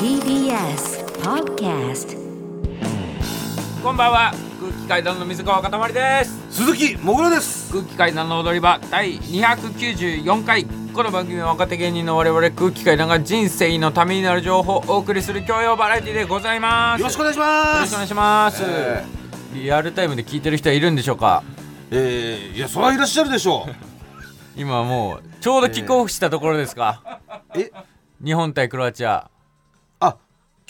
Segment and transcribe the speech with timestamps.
[0.00, 2.16] TBS Podcast
[3.82, 4.32] こんばんは。
[4.58, 6.38] 空気階段の水川かたまりです。
[6.50, 7.70] 鈴木もぐらです。
[7.70, 10.64] 空気階段の踊り場第294回。
[10.94, 17.00] この番組は若手芸人の我々空気階段が人生のためになる情報をお送りする教養バラエティでございます。
[17.00, 17.74] よろしくお願いします。
[17.74, 19.04] よろしくお願いします、え
[19.52, 21.42] リアルタイムで聞いてる人はいるんでしょうか？
[21.90, 23.74] えー、いやそれはいらっしゃるでしょう。
[24.56, 27.20] 今もうちょうどキックオフしたところですか、
[27.54, 27.70] え？
[28.24, 29.12] 日本対クロアチア。
[29.12, 29.29] あ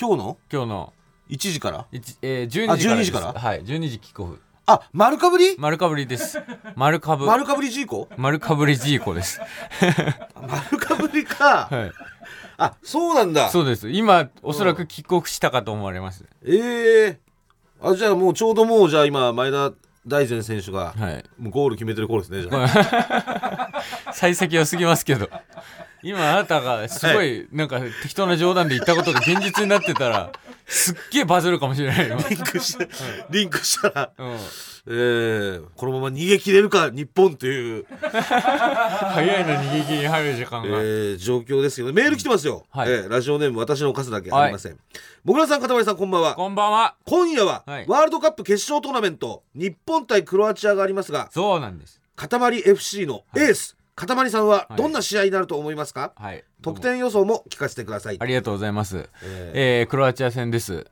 [0.00, 0.38] 今日の？
[0.50, 0.92] 今日の。
[1.28, 1.86] 1時から？
[1.92, 2.88] 一えー、12時からです。
[2.88, 3.32] 12時から？
[3.34, 4.40] はい12時キックオフ。
[4.65, 5.56] あ丸かぶり？
[5.59, 6.40] 丸かぶりです。
[6.74, 7.26] 丸かぶ。
[7.26, 8.09] 丸かぶりジーコ？
[8.16, 9.43] 丸かぶりジーコです。
[10.34, 11.93] 丸かぶりか、はい。
[12.56, 13.51] あそうなんだ。
[13.51, 13.90] そうです。
[13.90, 16.24] 今おそらくキックオフしたかと思われます。
[16.46, 16.56] え
[17.09, 19.73] えー、あじゃあもうちょうどもうじゃあ今前田
[20.06, 21.24] 大然選手がはい。
[21.38, 24.12] もうゴール決めてる頃ですねじゃあ。
[24.15, 25.28] 幸先は過ぎますけど
[26.02, 30.32] 今あなたがすごいなんか適当な冗談で言ったことが現実になってたら
[30.66, 32.88] すっげえバズるかもしれないよ、リンクして
[33.30, 34.30] リンクしたら、うん、
[34.87, 42.88] えー、このまま逃げ切れるか日本という、 早いの逃げ切りに入る時間が、えー、状況ですけどメール来てますよ、はい。
[42.88, 44.78] えーラジオネーム私の数だけありません、
[45.24, 46.34] もぐらさんかたまりさんこんばんは。
[46.34, 46.95] こんばんは。
[47.04, 47.84] 今夜ははい。
[47.88, 52.01] ワールドカップ決勝トーナメント、日本対クロアチアがありますがそうなんです。
[52.15, 56.45] 塊 FC のエース、かたまりさんはどんな試合になると思いますか、はい。
[56.63, 59.09] 得点予想も聞かせてください、ありがとうございます。
[59.23, 60.87] ええークロアチア戦です、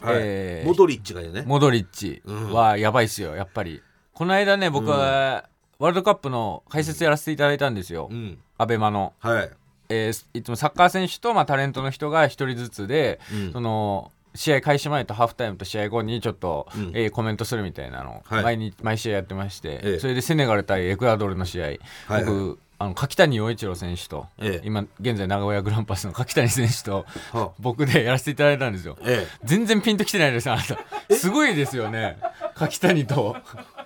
[0.00, 0.16] ーはい。
[0.18, 1.44] えーモドリッチがいるね。
[1.46, 2.22] モドリッチ。
[2.26, 3.82] はやばいっすよやっぱり。
[4.12, 5.48] この間ね僕は
[5.78, 8.38] ワールドカップの解説やらせていただいたんですよ、うん。
[8.56, 9.12] アベマの。
[9.20, 9.50] はい。
[9.88, 13.52] えーいつもサッカー選手と、まあ、タレントの人が一人ずつで、うん。
[13.52, 16.92] その試合開始前とハーフタイムと試合後にちょっと、うん。
[16.94, 18.44] えーコメントするみたいなのをはい。
[18.44, 19.98] 毎日、毎試合やってまして、ええ。
[19.98, 22.24] それでセネガル対エクアドルの試合、はいはい。
[22.24, 24.66] 僕あの柿谷陽一郎選手と、ええ。
[24.66, 28.98] 今現在名古屋グランパスの柿谷選手とは僕でやらせていただいたんですよ。
[29.02, 31.14] え全然ピンときてないですあなた。
[31.14, 32.18] すごいですよね。
[32.54, 33.36] 柿谷と。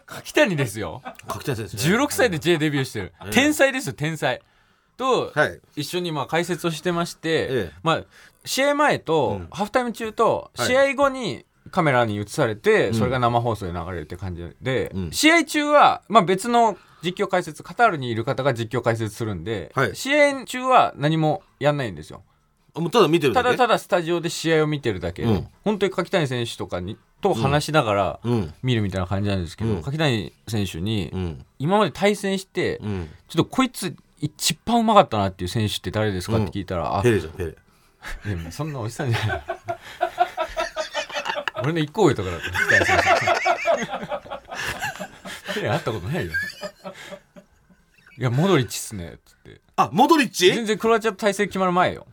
[0.06, 1.03] 柿谷ですよ。
[1.06, 3.31] え柿谷選手ね16歳で J デビューしてる、ええ。
[3.31, 4.41] 天才ですよ天才。
[4.97, 5.61] と、はい。
[5.77, 7.72] 一緒にまあ解説をしてまして、ええ。
[7.82, 8.03] まあ、
[8.44, 9.48] 試合前と、うん。
[9.50, 10.66] ハーフタイム中とはい。
[10.66, 12.94] 試合後にカメラに映されて、ん。
[12.94, 15.10] それが生放送で流れるって感じで、うん。
[15.10, 19.96] 試合中は、まあ、別の実況解説カタールにいる方が実況解説するんで、はい。
[19.96, 22.22] 試合中は何もやんないんですよ。
[22.74, 25.48] あもうただ見てるただただスタジオで試合を見てるだけ、うん。
[25.64, 28.54] 本当に柿谷選手とかにと話しながらうん。
[28.62, 29.82] 見るみたいな感じなんですけど、うん。
[29.82, 31.44] 柿谷選手に、うん。
[31.58, 33.08] 今まで対戦して、うん。
[33.28, 37.50] ちょっとこいつ一番うまかったなっていう選手って誰ですかって聞いたら、あペレじゃんペレ。
[37.50, 37.54] い
[38.44, 39.43] やそんなおじさんじゃない。
[41.62, 42.47] 俺の一個上とかだった
[45.55, 46.33] 手会ったことないよ。
[48.19, 49.61] いやモドリッチっすねっつって。
[49.77, 50.53] あモドリッチ？
[50.53, 52.06] 全然クロアチアと対戦決まる前よ。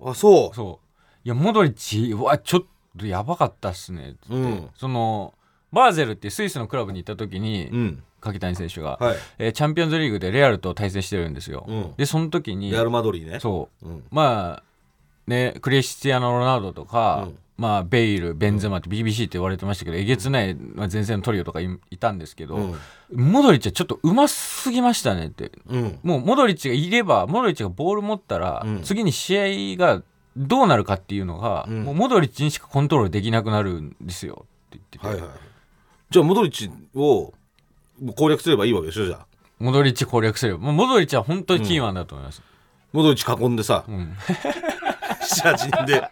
[0.00, 0.56] あそう。
[0.56, 0.86] そう。
[1.24, 2.62] いやモドリッチはちょっ
[2.98, 4.68] とやばかったっすねっつって、うん。
[4.76, 5.34] その
[5.72, 8.02] バーゼルってスイスのクラブに行った時に、うん。
[8.20, 9.16] 柿谷選手が、はい。
[9.38, 11.94] えーチャンピオンズリーグでレアルと対戦してるんですよ、うん。
[11.96, 13.40] でその時にレアルマドリーね。
[13.40, 13.88] そう。
[13.88, 14.04] うん。
[14.10, 14.62] まあ
[15.26, 17.38] ねクリスティアーノ・ロナウドとか、うん。
[17.58, 22.76] まあ、ベイルベンゼマって BBC って言われてましたけどえげつない、まあ、前線のトリオとかいいたんですけど、うん。
[23.10, 25.52] モドリッチはちょっとうますぎましたねって。
[25.68, 25.98] うん。
[26.02, 28.82] もうモドリッチがいればモドリッチがボール持ったら、うん。
[28.82, 30.02] 次に試合が
[30.36, 31.84] どうなるかっていうのが、うん。
[31.84, 34.46] もうモドリッチにしかコントロールできなくなるんですよ。
[34.76, 35.30] って言ってて、はいはい。
[36.10, 37.32] じゃあモドリッチを
[38.16, 39.26] 攻略すればいいわけでしょじゃあ。
[39.58, 40.58] モドリッチ攻略すれば。
[40.58, 42.42] もうモドリッチは本当にキーマンだと思います、
[42.92, 44.16] モドリッチ囲んでさうん。
[45.20, 46.02] 78人で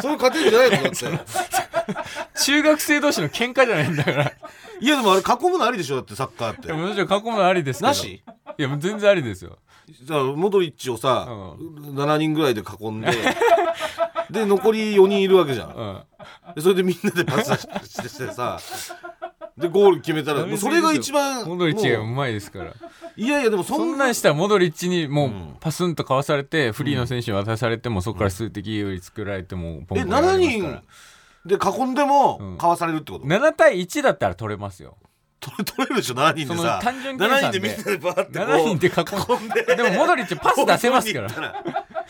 [0.00, 0.82] それ勝てるんじゃないの？
[0.82, 0.92] だっ
[2.34, 4.32] て中学生同士の喧嘩じゃないんだから。
[4.80, 5.96] いやでもあれ囲むのありでしょ？
[5.96, 6.66] だってサッカーって。
[6.66, 7.88] いやもちろん囲むのありですけど。
[7.88, 8.22] なし？
[8.58, 9.58] いやもう全然ありですよ。
[10.02, 13.08] じゃあモドリッチをさ、う7人ぐらいで囲んで
[14.30, 15.68] で残り4人いるわけじゃん。
[15.68, 16.02] うん。
[16.54, 17.54] でそれでみんなでパス
[17.86, 18.58] してさ
[19.56, 22.06] でゴール決めたらもうそれが一番モドリッチがう。
[22.06, 22.72] まいですから。
[23.16, 25.56] いやいやでもそそんんななんしたらモドリッチにもううん。
[25.60, 30.82] パスンとかわされてフリーの選手に渡されてもそこから数的有利作られてもポンえポンやら7れますから。
[31.46, 32.58] 人で囲んでもうん。
[32.58, 34.96] かわされるってこと、7対1だったら取れますよ。
[35.40, 36.80] 取れるでしょ7人でさ。
[36.82, 39.76] 単純計算7人ででみんなでバーってこう7人で囲んで。
[39.76, 39.90] で。
[39.90, 41.28] もモドリッチパス出せますから。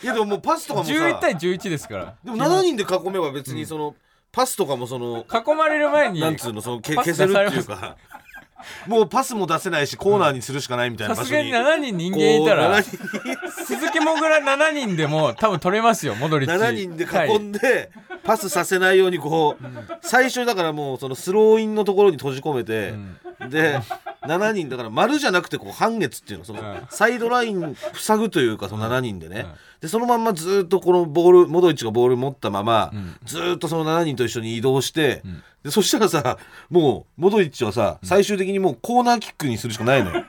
[0.01, 0.93] いやでももうパスとかもさ。
[0.93, 2.15] 11対11ですから。
[2.23, 3.93] でも7人で囲めば別にその、
[4.35, 7.95] パスとかもその囲まれる前になんつうのそのけ消せるっていうか。
[8.87, 13.65] もうパスも出せないしコーナーにするしかないみたいな場所に、さすがに7人人間いたらこう7人。
[13.65, 17.91] 鈴木もぐら7人でも多分取れますよモドリッチ7人で囲んで
[18.23, 19.63] パスさせないようにこう、
[20.01, 22.93] 最初だからもうそのスローインのところに閉じ込めて、
[23.49, 23.79] で
[24.23, 26.87] 7人だから丸じゃなくてこう半月っていうのそのうん。
[26.89, 29.45] サイドライン塞ぐというかその7人でね、
[29.81, 32.91] でそのまんまずっとこのボールモドリッチがボール持ったまま、
[33.25, 35.21] ずっとその7人と一緒に移動して、
[35.63, 36.37] でそしたらさ
[36.69, 40.23] もうモドリッチはさ最終的にもうコーナーキックにするしかないのよ。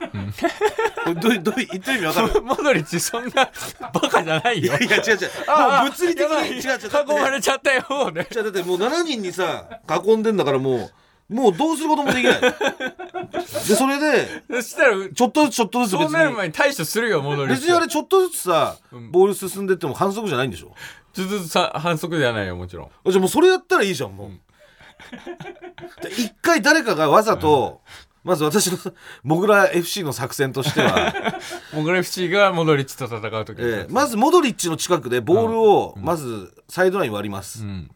[1.07, 2.41] どど言ってる意味わかる？
[2.41, 3.49] モドリッチそんな
[3.93, 4.77] バカじゃないよ。
[4.77, 5.19] いや違う違う。
[5.47, 7.19] もう物理的に違う違う。
[7.19, 10.91] 囲まれちゃったよねじゃあだってもう7人にさ囲んでんだからもう
[11.29, 12.41] もうどうすることもできない。
[12.41, 19.11] でそれでそしたらちょっとずつちょっとずつ別そうなるに前に対処するよモドリッチ別にあれちょっとずつさん。
[19.11, 20.73] ボール進んでっても反則じゃないんでしょ。
[21.13, 22.89] ちょっとずつさ反則ではないよもちろん。
[23.11, 24.29] じゃあもうそれやったらいいじゃんもう、
[26.01, 27.81] で一回誰かがわざと、
[28.23, 28.77] まず私の
[29.23, 31.13] モグラ FC の作戦としては、
[31.73, 37.91] モグラ FC がモドリッチと戦う時えーまずモドリッチの近くでボールをまずサイドライン割ります、うん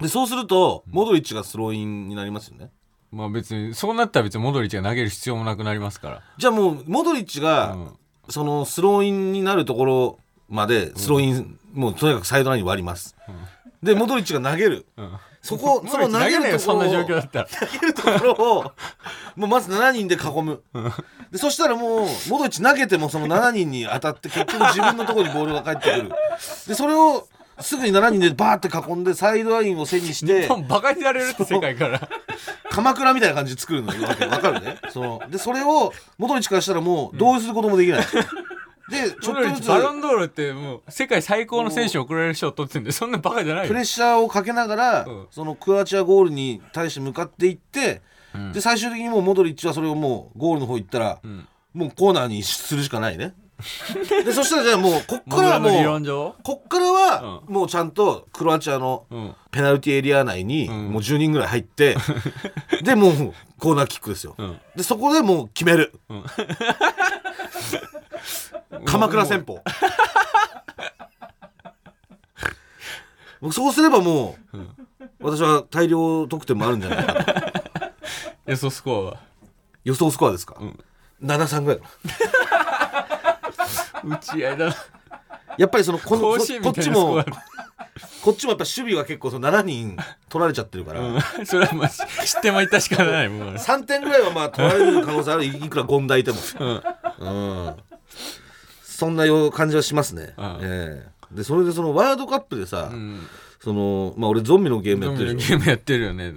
[0.00, 2.70] でそうするとモドリッチがスローインになりますよね。
[3.10, 6.22] まあ別にそうなったら別にモドリッチが投げる必要もなくなりますから。
[6.36, 7.98] じゃあもうモドリッチが、うん。
[8.30, 10.18] そのスローインになるところ
[10.48, 13.16] までスローイン、もうとにかくサイドラインに割ります、
[13.82, 15.12] でモドリッチが投げる、うん。
[15.40, 17.48] そこ その投げるところをそんな状況だったら。
[17.48, 18.62] 投げるところを
[19.36, 20.62] もうまず7人で囲む。
[21.30, 26.12] でそしたらもうモドリッチ投げてもその7人に当たって結局自分のところにボールが返ってくる。
[26.66, 27.26] でそれを
[27.60, 32.08] すぐに7人でバーって囲んでサイドラインを背にしてバカにされるって世界から。
[32.70, 34.76] 鎌倉みたいな感じで作るのよわかるね？
[34.90, 43.68] そのでそれをモドリッチからしたらもうどうすることもできない、でちょっとずつチバロンドールってもう世界最高の選手を送られる賞を取ってんでそんなバカじゃないよ。
[43.68, 45.26] プレッシャーをかけながら、うん。
[45.30, 48.02] そのクロアチアゴールに対して向かっていって、
[48.38, 48.52] ん。
[48.52, 51.48] で最終的にもうモドリッチはそれをもうゴールの方行ったら、ん。
[51.74, 53.34] もうコーナーにするしかないね
[54.24, 56.34] でそしたらじゃあもうこっモからはグラの理もう論上？
[56.44, 59.34] こっからはもうちゃんとクロアチアのうん。
[59.50, 60.90] ペナルティエリア内にん。
[60.92, 61.96] もう10人ぐらい入って、
[62.84, 64.60] でもうコーナーキックですよ、ん。
[64.76, 65.92] でそこでもう決める、
[68.84, 69.62] 鎌倉戦法。
[73.40, 74.58] もうそうすればもう、
[75.20, 77.24] 私は大量得点もあるんじゃないかな
[78.46, 79.16] 予想スコアは？
[79.84, 80.56] 予想スコアですか、
[81.22, 81.80] 73ぐらい
[84.04, 84.66] 打ち合いだ。
[84.68, 84.76] な
[85.56, 87.24] やっぱりそのこの甲ここっち子園みたいなスコもア
[88.22, 89.96] こっちもやっぱ守備は結構その7人
[90.28, 91.20] 取られちゃってるから、うん。
[91.46, 95.44] それはまあ知ってもいたしかないもん3点ぐらいはまあ取られる可能性ある。
[95.46, 97.66] いくら権田いても、うん。
[97.66, 97.74] うん、
[98.82, 100.58] そんなよう感じはしますね、うん。
[100.60, 101.36] ええ。
[101.36, 103.26] でそれでそのワールドカップでさ、うん。
[103.60, 106.34] そのまあ俺ゾンビのゲームやってるでしゲームやってるよね。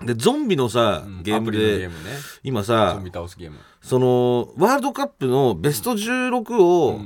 [0.00, 2.16] ょでゾンビのさ、ゲームでームね。
[2.16, 7.00] ゾ今さンビ倒すゲームそのワールドカップのベスト16を、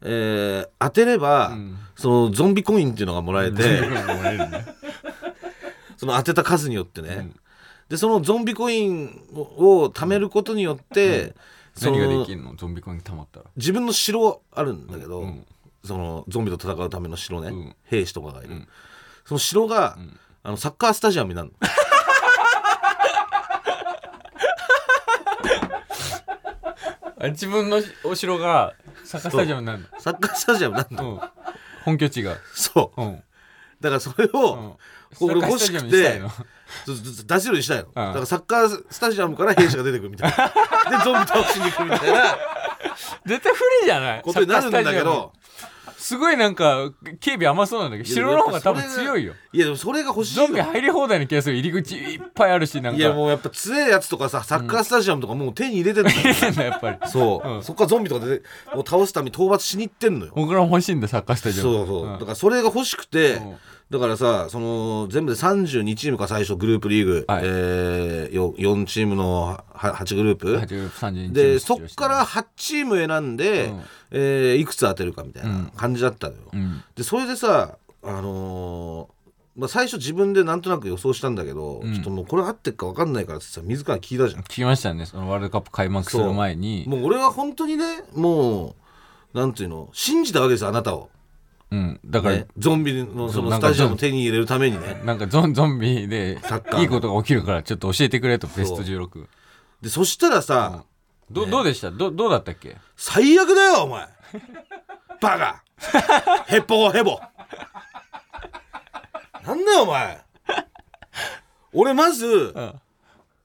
[0.00, 1.78] えー当てれば、ん。
[1.94, 3.62] そのゾンビコインっていうのがもらえて、
[5.98, 7.30] その当てた数によってね、
[7.90, 11.34] でそのゾンビコインを貯めることによって、
[11.74, 12.56] その何ができるの？
[12.56, 13.46] ゾンビコイン溜まったら。
[13.56, 15.46] 自分の城あるんだけど、うん。
[15.84, 17.76] そのゾンビと戦うための城ね、うん。
[17.84, 18.68] 兵士とかがいる、ん。
[19.26, 19.98] その城が、
[20.42, 21.54] あのサッカースタジアムになるの
[27.22, 28.74] あ自分のお城が
[29.04, 29.86] サッカースタジアムになるの。
[30.00, 31.20] サッカースタジアムになるの、うん。
[31.84, 32.36] 本拠地が。
[32.54, 33.02] そう。
[33.02, 33.22] うん。
[33.80, 34.72] だからそれを、うん。
[35.18, 36.30] これ欲しくてサッカースタジアムにしたいの。
[36.86, 40.48] ずずず出せるようにしたいの、だからサッカースタジアムから兵士が出てくるみたいな。
[40.98, 42.36] でゾンビ倒しに行くみたいな。
[43.26, 44.22] 絶対不利じゃない？
[44.22, 45.32] ことになるんだけど
[46.02, 46.90] すごいなんか
[47.20, 49.34] 警備甘そうなんだけど城の方が多分強いよ。
[49.52, 52.98] いやでもそれが欲しいゾンビの入り放題の気がする入り口いっぱいあるしなんか。
[52.98, 56.98] いやもうやっぱ強いやつとかさサッカースタジアムとかもう手に入れてんのよ、入れてんだやっぱり。
[57.08, 57.62] そう、うん。
[57.62, 58.42] そっからゾンビとかで
[58.74, 60.32] もう倒すために討伐しに行ってんのよ。
[60.34, 61.70] 僕らも欲しいんだサッカースタジアム。
[61.70, 62.12] そうそう、ん。
[62.14, 63.56] だからそれが欲しくて、うん
[63.92, 67.42] だからさその全部で32チームか最初グループリーグ、はい。
[67.44, 73.82] えー、よ4チームのは8グループ、30日でそっから8チーム選んで、うん。
[74.12, 76.82] えーいくつ当てるかみたいな感じだったのよ、うん。
[76.96, 84.42] でそれでさあのーまあ、最初自分でなんとなく予想したんだけど、ちょっともうこれ合ってっか分かんないからってさ自ら聞いたじゃん。
[84.44, 85.04] 聞きましたね。
[85.04, 86.86] そのワールドカップ開幕する前に。
[86.88, 87.84] もう俺は本当にね
[88.14, 88.74] も
[89.34, 91.10] うなんていうの信じたわけですよあなたを、
[91.72, 92.00] うん。
[92.04, 95.00] だから、ね、ゾンビのそのスタジアムを手に入れるためにね。
[95.04, 96.80] なんかゾンゾンビでサッカーの。
[96.82, 99.26] いいことが起きるからちょっと教えてくれとベスト16
[99.80, 100.84] でそしたらさ、
[101.30, 101.90] どどうでした？
[101.90, 102.76] どどうだったっけ？
[102.96, 104.06] 最悪だよお前。
[105.20, 105.62] バカ。
[106.46, 107.18] ヘッポコヘボ。
[109.44, 110.20] なんだよお前。
[111.72, 112.74] 俺まず、うん。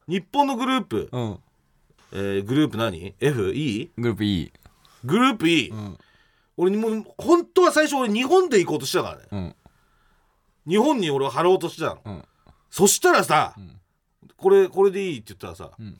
[0.09, 1.39] 日本のグループ、うん。
[2.11, 3.89] えーグループ何 ?FE?
[3.97, 4.51] グループ E
[5.05, 5.97] グループ E、ん
[6.57, 9.23] 俺にもう本当は最初俺日本で行こうとしたからね。
[9.31, 9.55] うん。
[10.67, 12.23] 日本に俺は貼ろうとしてたの、うん。
[12.69, 13.79] そしたらさ、ん。
[14.35, 15.97] これこれでいいって言ったらさ「ん。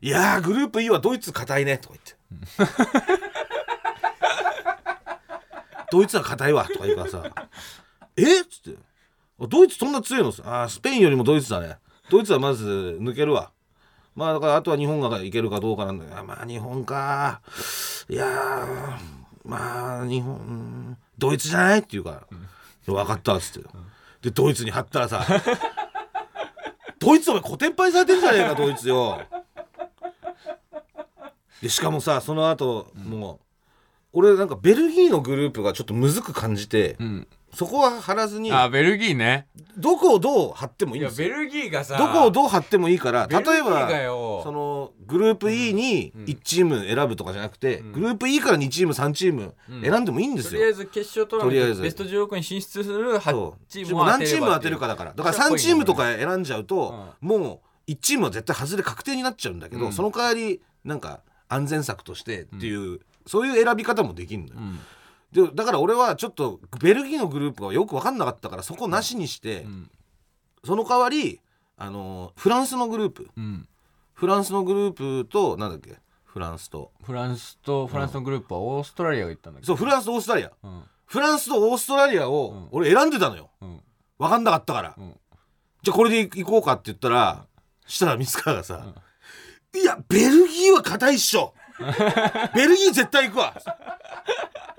[0.00, 2.74] いやーグループ E はドイツ硬いね」とか言って
[5.90, 7.22] 「ドイツは硬いわ」とか言うからさ
[8.16, 8.40] 「え？
[8.42, 8.78] っ?」つって
[9.48, 11.78] 「ドイツそんな強いの?」あースペインよりもドイツだね。
[12.10, 13.52] ドイツはまず抜けるわ。
[14.14, 16.24] まあだからあとは日本がいけるかどうかなんだけど。
[16.24, 17.40] まあ日本か
[18.08, 19.17] いやー
[19.48, 22.22] まあ日本うんドイツじゃないって言うから
[22.86, 23.68] 「分かった」っつって
[24.22, 25.26] でドイツに貼ったらさ
[27.00, 29.22] ドイツお前コテンパンにされてんじゃねえかドイツよ。
[31.62, 33.38] でしかもさその後、もう
[34.12, 39.48] 俺なんかベルギーのグループがちょっとむずく感じて、うんそこは貼らずにあベルギーね。
[39.76, 41.28] どこをどう貼ってもいいいやんですよ。
[41.28, 51.82] ベルギーがさどこをどう貼ってもいいから例えベルギーがばよそのグループ E に1チーム選ぶとかじゃなくて、グループ E から2チーム3チーム選んでもいいんですよ、とりあえず決勝トーナとりあえず。
[51.82, 53.64] メントベスト16に進出する8そう。
[53.68, 59.92] チームを当てれば何チーム当てるかだからだから3チームとか選んじゃうと、もう1チームは絶対外れ確定になっちゃうんだけど、うん。
[59.92, 64.78] その代わりなんか安全策としてっていう、そういう選び方もできるのよ、ん
[65.32, 69.90] でだから俺はちょっとベルギーのグループがよく分かんなかったからそこなしにして、ん。
[70.64, 71.40] その代わり
[71.76, 73.28] あのフランスのグループ。
[73.36, 73.68] うん。
[74.14, 75.98] フランスのグループとなんだっけ？
[76.24, 76.92] フランスと。
[77.02, 79.66] フランスとフランスのグループはオーストラリアが行ったんだけど。
[79.66, 80.52] そうフランスとオーストラリア。
[80.62, 80.82] うん。
[81.06, 83.80] フランスとオーストラリアを俺選んでたのよ、うん。
[84.18, 85.18] 分かんなかったから、ん。
[85.82, 87.46] じゃあこれで行こうかって言ったら、
[87.86, 88.94] したら水川がさ
[89.74, 91.54] 「いやベルギーは硬いっしょ
[92.54, 93.54] ベルギー絶対行くわ」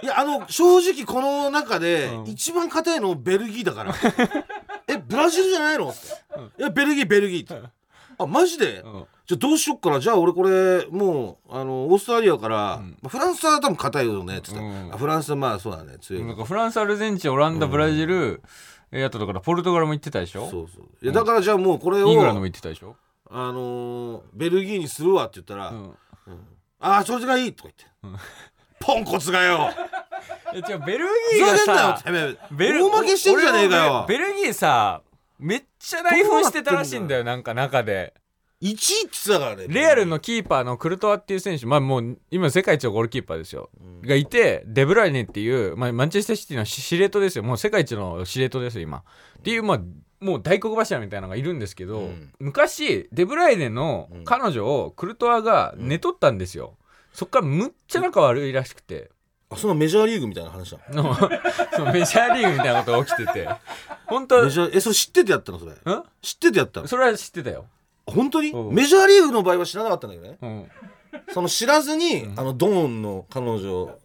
[0.01, 2.25] いやあの正直この中でうん。
[2.27, 3.93] 一番硬いのベルギーだから
[4.87, 6.07] 「えブラジルじゃないの?」って
[6.57, 7.67] 「いやベルギーベルギー」って
[8.17, 8.81] 「あマジで？
[8.85, 9.05] うん。
[9.25, 9.99] じゃあどうしよっかな。
[9.99, 14.93] じゃあ俺これもうあのオーストラリアから、まあフランスは多分硬いよね」っつったら、うん。
[14.93, 18.41] あフランスはまあそうだね強いなんかフランスアルゼンチンオランダブラジル
[18.91, 20.49] えーあとだからポルトガルも行ってたでしょ？
[20.49, 20.85] そうそう。
[21.01, 22.95] いやだからじゃあもうこれをイングランドも行ってたでしょ？
[23.29, 25.93] あのーベルギーにするわって言ったら「うん
[26.79, 27.69] ああそれがいい」とか
[28.03, 28.19] 言って、
[28.79, 29.69] ポンコツがよ。
[30.53, 32.03] え違うベルふギーがさ
[32.51, 34.05] ベル大負けしてんじゃねえかよ。
[34.07, 35.01] ベベルギーさ
[35.37, 38.13] めっちゃ内紛してたらしいんだよなんか中で。
[38.61, 43.69] 1位って言ってたからねレアルのキーパーのクルトワっていう選手まあもう今世界一のゴールキーパーですよ、
[44.01, 47.43] がいてデブライネっていう、まあ、マンチェスターシティの司令塔ですよ。
[47.43, 48.97] もう世界一の司令塔ですよ今。
[48.97, 49.81] っていうまあ
[50.19, 52.31] もう大黒柱みたいなのがいるんですけど、うん。
[52.39, 56.75] 昔デブライネの彼女をクルトワが寝取ったんですよ、
[57.13, 59.11] そっからむっちゃ仲悪いらしくて、
[59.49, 60.79] あそんなメジャーリーグみたいな話だ。
[60.91, 61.15] の
[61.75, 63.49] そのメジャーリーグみたいなことが起きてて。
[64.05, 65.71] 本当メジャーえそれ知っててやったのそれ？
[65.71, 65.75] ん？
[66.21, 66.87] 知っててやったの？
[66.87, 67.65] それは知ってたよ、
[68.05, 68.49] 本当に？
[68.51, 68.73] うん。
[68.73, 70.37] メジャーリーグの場合は知らなかったんだけどね。
[70.41, 70.71] うん、
[71.33, 73.97] その知らずに、あのドーンの彼女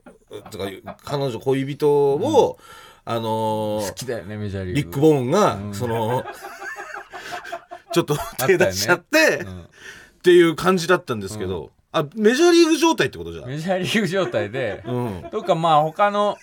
[0.51, 0.65] とか
[1.05, 2.59] 彼女恋人を、
[3.07, 4.81] あのー好きだよねメジャーリーグ。
[4.81, 5.75] リック・ボーンが、うん。
[5.75, 6.25] その
[7.93, 9.61] ちょっと手出しちゃって、うん。
[9.63, 9.67] っ
[10.23, 13.47] ていう感じだったんですけど、あメジャーリーグ状態ってことじゃん。
[13.47, 15.25] メジャーリーグ状態で うん。
[15.31, 16.37] とかまあ他の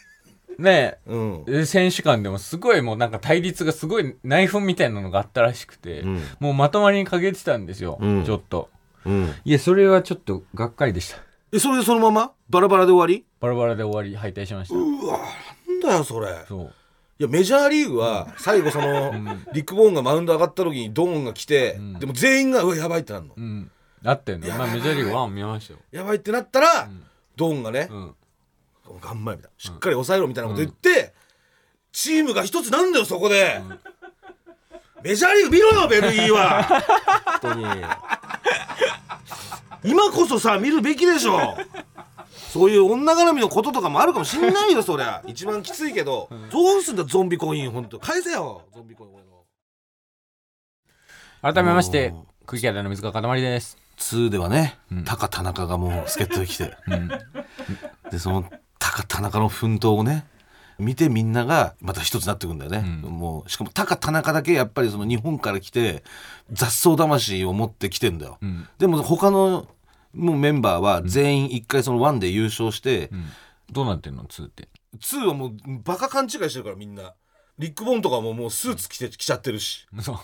[0.59, 1.65] ねうん。
[1.65, 6.23] 選手間でもすごいもうなんか対立がすごい内紛みたいなのがあったらしくて、うん。
[6.39, 8.23] もうまとまりに欠けてたんですよ、うん。
[8.23, 8.69] ちょっと。
[9.05, 9.33] うん。
[9.43, 11.17] いやそれはちょっとがっかりでした。
[11.51, 13.25] えそれでそのままバラバラで終わり？
[13.41, 14.75] バラバラで終わり敗退しました。
[14.75, 15.19] うわ
[15.81, 16.45] だよそれ。
[16.47, 16.73] そう。
[17.19, 19.11] いやメジャーリーグは最後その、
[19.53, 21.99] リック・ボーンがマウンド上がった時にドーンが来て、ん。
[21.99, 23.71] でも全員がうわやばいってなるの、うん。
[24.03, 25.79] あったよねまあメジャーリーグ1見ましたよ。
[25.91, 26.89] やばいってなったら、
[27.35, 28.15] ドーンがね、うん。
[28.99, 29.57] 頑張れみたいな。
[29.57, 31.13] しっかり抑えろみたいなこと言って、
[31.91, 33.61] チームが一つなんだよそこで、
[35.03, 36.63] メジャーリーグ見ろよベルギーは。
[37.41, 37.65] 本当に。
[39.83, 41.57] 今こそさ見るべきでしょ
[42.51, 45.23] そういう女絡みのこととかもあるかもしんないよそりゃ。
[45.27, 49.45] 一番きついけど、どうすんだゾンビコイン本当返せよゾンビコイン俺の
[51.41, 53.77] 改めましておー空気階段の水川かたまりです。
[53.99, 55.03] 2ではね、うん。
[55.05, 56.75] タカ田中がもう助っ人で来て。
[56.91, 57.07] うん。
[58.11, 58.43] でその
[58.79, 60.25] タカ田中の奮闘をね
[60.77, 63.11] 見てみんながまた一つになってくんだよね、うん。
[63.11, 66.03] もうしかもタカ田中だけやっぱりその日本から来て
[66.51, 68.67] 雑草魂を持ってきてんだよ、うん。
[68.77, 69.69] でも他の
[70.13, 73.25] もうメンバーは全員一回その1で優勝して、うん。
[73.71, 74.67] どうなってんの？2って。
[74.99, 75.51] 2はもう
[75.83, 77.13] バカ勘違いしてるからみんな。
[77.57, 79.87] リック・ボーンとかももうスーツ着て着ちゃってるし。
[80.01, 80.17] そう。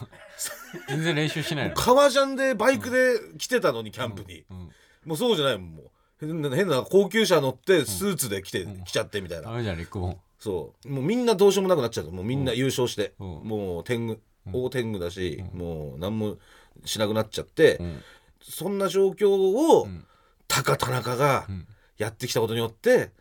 [0.90, 1.76] 全然練習しないの。
[1.76, 4.58] 革ジャンでバイクで来てたのにキャンプに、うん。
[5.06, 5.90] もうそうじゃないもんもう。
[6.20, 10.90] 変な変な高級車乗ってスーツで来て、来ちゃってみたいな、ダメじゃん陸本そう。
[10.90, 12.12] もうみんなどうしようもなくなっちゃう。
[12.12, 13.28] もうみんな優勝して、うん。
[13.44, 14.20] もう天狗
[14.52, 16.38] 大天狗だし、もう何も
[16.86, 18.02] しなくなっちゃって、ん
[18.50, 20.06] そんな状況を、ん。
[20.48, 21.68] 高田中がん。
[21.98, 23.12] やってきたことによって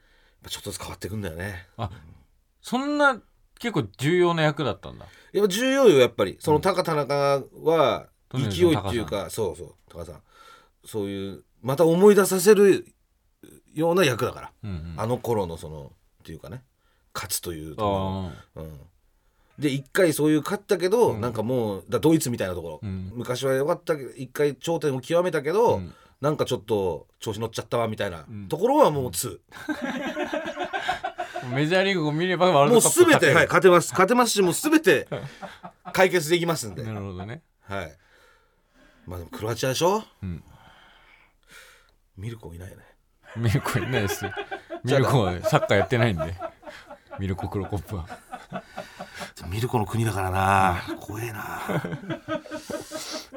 [0.48, 1.66] ちょっとずつ変わってくんだよね。
[1.76, 1.90] あ
[2.60, 3.20] そんな
[3.58, 5.06] 結構重要な役だったんだ。
[5.32, 6.36] やっぱ重要よやっぱり。
[6.40, 10.22] その高田中は勢いっていうかそうそう高さん。
[10.84, 12.86] そういうまた思い出させる
[13.72, 14.94] ような役だから、うんうん。
[14.96, 16.62] あの頃のそのっていうかね。
[17.14, 18.80] 勝つというとうん、
[19.58, 23.12] で一回そういう勝ったけど、なんかもうだドイツみたいなところ、うん。
[23.14, 25.94] 昔は良かったけど一回頂点を極めたけど、うん。
[26.20, 28.26] なんかちょっと調子乗っちゃったわみたいな。
[28.48, 29.38] ところはもう2、
[31.44, 33.92] あ メジャーリーグを見ればワールもうドカップ全て、はい、勝勝てます。
[33.92, 35.08] 勝てますしもう全て
[35.92, 37.42] 解決できますんで、なるほどね。
[37.62, 37.96] はい。
[39.06, 40.42] まあでもクロアチアでしょ、ん。
[42.16, 42.76] ミルコいないね。
[43.36, 44.32] ミルコいないですよ。
[44.84, 46.34] ミルコはサッカーやってないんで。
[47.18, 48.06] ミルコクロコップは
[49.44, 50.82] ミルコの国だからな。
[51.00, 51.60] 怖えな。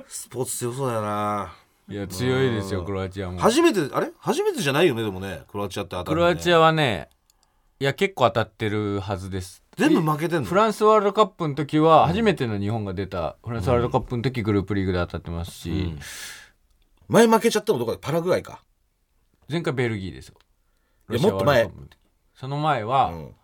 [0.07, 1.53] スポーツ強そうだよな。
[1.89, 3.39] いや強いですよクロアチアも。
[3.39, 4.11] 初めてあれ？
[4.19, 5.41] 初めてじゃないよねでもね。
[5.49, 6.33] クロアチアって当たるのね。
[6.33, 7.09] クロアチアはね
[7.79, 9.63] いや結構当たってるはずです。
[9.75, 10.45] 全部負けてんの？
[10.45, 15.97] フランスワールドカップの時は初めての日本が出たフランスワールドカップの時グループリーグで当たってますし、
[17.07, 18.63] 前負けちゃったのどこだパラグアイか。
[19.49, 20.35] 前回ベルギーですよ。
[21.09, 21.69] いやもっと前。
[22.35, 23.35] その前は、うん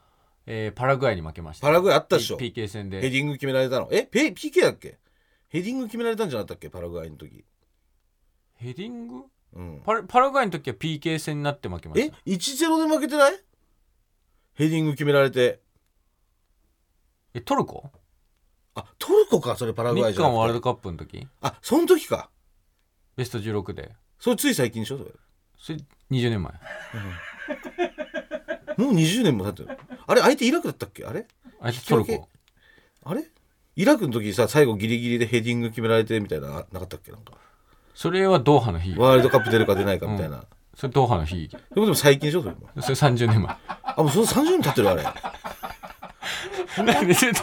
[0.48, 1.68] えーパラグアイに負けました。
[1.68, 2.38] パラグアイあったでしょ。
[2.38, 3.02] P- PK 戦で。
[3.02, 3.88] ヘディング決められたの。
[3.92, 4.98] えペ PK だっけ？
[5.50, 6.70] ヘディング決められたんじゃなかったっけ？
[6.70, 7.44] パラグアイの時。
[8.56, 9.24] ヘディング？
[9.54, 9.82] うん。
[9.86, 13.34] パラパラグアイの時は PK 戦になって負けましえた1-0で負けてない？
[14.54, 15.60] ヘディング決められて。
[17.34, 17.92] えトルコ？
[18.75, 21.28] あトルコかそれパラグアイ日じゃな韓ワールドカップの時。
[21.42, 22.30] あその時か。
[23.16, 23.92] ベスト16で。
[24.20, 25.12] それつい最近でしょそれ。
[25.58, 25.80] それ
[26.12, 26.54] 20年前。
[28.78, 31.06] もう20年も経ってるあれ相手イラクだったっけ？
[31.06, 31.26] あれ？
[31.62, 32.28] あいつトルコ。
[33.04, 33.24] あれ？
[33.76, 37.12] イラクの時さ最後ギリギリでヘディング決められてみたいなななかったっけ？
[37.12, 37.34] なんか。
[37.94, 40.44] それはドーハの悲劇ワールドカップ出るか出ないかみたいな、
[40.76, 42.70] それドーハの悲劇でもでも最近でしょそれも。
[42.82, 43.56] それ30年前。
[43.68, 45.04] あもうその30年経ってるあれ。
[46.84, 47.41] なんでずっと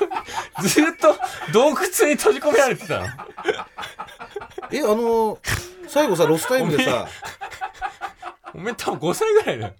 [0.63, 1.15] ずっと
[1.53, 1.77] 洞窟
[2.09, 3.07] に閉じ込められてたの？
[4.71, 5.39] えあの
[5.89, 7.09] 最後さロスタイムでさ。
[8.55, 9.75] おめえ多分5歳ぐらいだよ。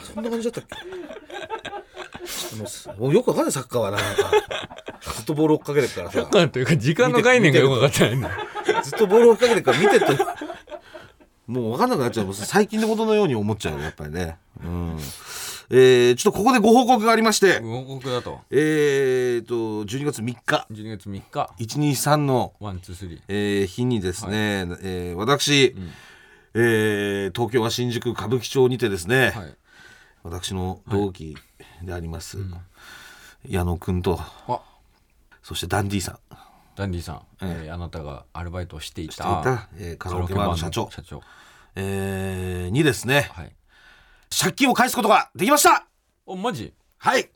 [0.00, 1.33] そんな感じだったっけ？
[2.58, 4.30] もうすもうよくわかんないサッカーはななんか。
[5.16, 6.28] ずっとボール追っかけてるからさ。
[6.32, 8.30] なんというか時間の概念がよく分かってないんだ
[8.82, 10.06] ずっとボール追っかけてるから見てて。
[11.46, 12.26] もう分かんなくなっちゃう。
[12.26, 14.38] もう最近のことのように思っちゃうよやっぱりね。
[14.64, 14.98] うん。
[15.70, 17.60] えー、ちょっとここでご報告がありまして。
[17.60, 18.40] 報告だと。
[18.50, 20.66] えーと12月3日。
[20.72, 21.50] 12月3日。
[21.58, 22.52] 123の。
[22.60, 23.20] one two three。
[23.28, 25.74] えー日にですね、えー私、
[26.54, 29.54] えー東京は新宿歌舞伎町にてですね、はい
[30.24, 31.36] 私の同期
[31.82, 32.38] であります、
[33.46, 34.62] 矢野くんとあ。
[35.42, 36.18] そしてダンディさん。
[36.76, 40.90] ダンディさん、えーあなたがアルバイトをしていたしていた、えーカラオケバーの社長。
[40.90, 41.20] 社長。
[41.76, 43.52] えーにですねはい。
[44.36, 45.86] 借金を返すことができました。
[46.24, 46.72] おマジ？
[46.96, 47.30] はい。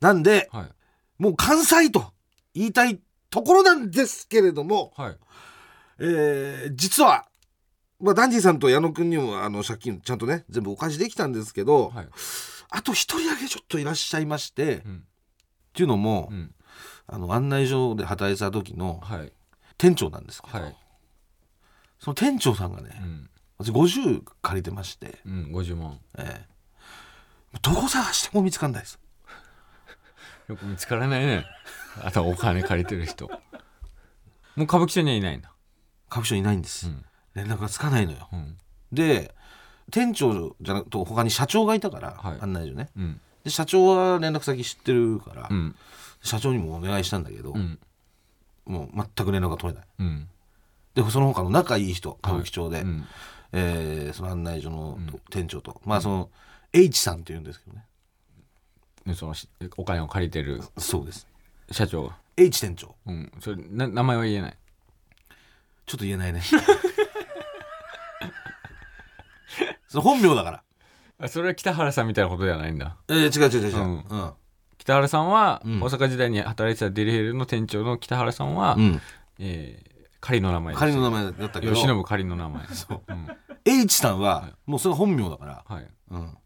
[0.00, 0.68] なんではい。
[1.18, 2.12] もう関西と
[2.54, 3.00] 言いたい
[3.30, 5.16] ところなんですけれども、はい。
[5.98, 7.26] えー実は、
[8.04, 12.08] まあ、ダンディさんと矢野くんにもあの借金ちゃんとね全部お返しできたんですけど、はい。
[12.68, 14.96] あと一人だけちょっといらっしゃいまして、うん。
[14.96, 15.00] っ
[15.72, 16.54] ていうのも、うん。
[17.06, 19.32] あの案内所で働いてた時のはい。
[19.78, 20.76] 店長なんですけど、はい。
[21.98, 23.30] その店長さんがね、うん。
[23.56, 25.98] 私50借りてまして、うん50万。
[26.18, 27.58] ええ。
[27.62, 28.98] どこ探しても見つかんないです。
[30.48, 31.46] よく見つからないね。
[32.02, 33.28] あとはお金借りてる人。
[33.28, 33.38] も
[34.56, 35.54] う歌舞伎町にはいないんだ。
[36.10, 37.02] 歌舞伎町いないんです、うん
[37.34, 38.28] 連絡がつかないのよ。
[38.32, 38.56] うん。
[38.92, 39.34] で
[39.90, 42.38] 店長じゃなくて他に社長がいたから、はい。
[42.40, 42.88] 案内所ね。
[42.96, 43.20] うん。
[43.44, 45.74] で社長は連絡先知ってるから、うん。
[46.22, 47.78] 社長にもお願いしたんだけど、うん。
[48.64, 49.88] もう全く連絡が取れない。
[49.98, 50.28] うん。
[50.94, 53.04] でその他の仲いい人歌舞伎町で、うん。
[53.52, 54.98] えーその案内所の
[55.30, 56.30] 店長と、まあその
[56.72, 57.84] H さんっていうんですけどね。
[59.06, 61.26] でそのしお金を借りてるそうです。
[61.70, 62.94] 社長が？H 店長。
[63.06, 63.32] うん。
[63.40, 64.56] それな名前は言えない。
[65.86, 66.40] ちょっと言えないね
[69.94, 70.64] その本名だから。
[71.18, 72.96] あそれは北原さんみたいなことではないんだ。
[73.08, 73.78] えー、違う違う違う違う。
[73.78, 73.94] うん。
[73.98, 74.32] うん。
[74.78, 75.80] 北原さんは、うん。
[75.80, 79.00] 大阪時代に働いてたデリヘルの店長の北原さんは、うん。
[79.38, 80.80] えー仮の名前です。
[80.80, 81.74] 仮の名前だったけど。
[81.74, 82.66] 吉信仮の名前。
[82.68, 83.26] そう、うん、
[83.66, 85.86] H さんはもうそれが本名だから、はい。
[86.12, 86.38] うん、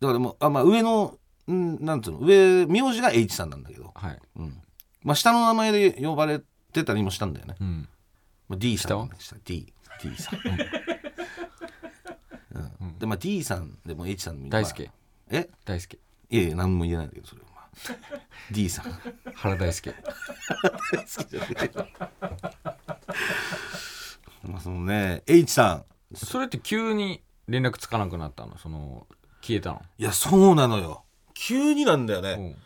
[0.00, 1.16] だからもうあ、まあ、上の
[1.50, 2.26] んなんていうの？
[2.26, 4.18] 上名字が H さんなんだけど、はい。
[4.36, 4.62] うん。
[5.02, 6.42] まあ、下の名前で呼ばれ
[6.74, 7.88] てたりもしたんだよね、うん。
[8.50, 9.08] まあ、D さん下は
[9.46, 9.72] ？D,
[10.02, 10.40] D さん、
[13.04, 14.90] で、まあ、D さんでも H さんでも大輔。
[15.28, 15.50] え？
[15.66, 15.98] 大輔。
[16.30, 17.68] いやいや何も言えないんだけどそれは、まあ、
[18.50, 18.86] D さん。
[19.34, 19.94] 原大輔。
[24.44, 26.16] まあそのね H さん。
[26.16, 28.56] それって急に連絡つかなくなったの？
[28.56, 29.06] その
[29.42, 29.82] 消えたの？
[29.98, 31.04] いやそうなのよ。
[31.34, 32.56] 急になんだよね、うん。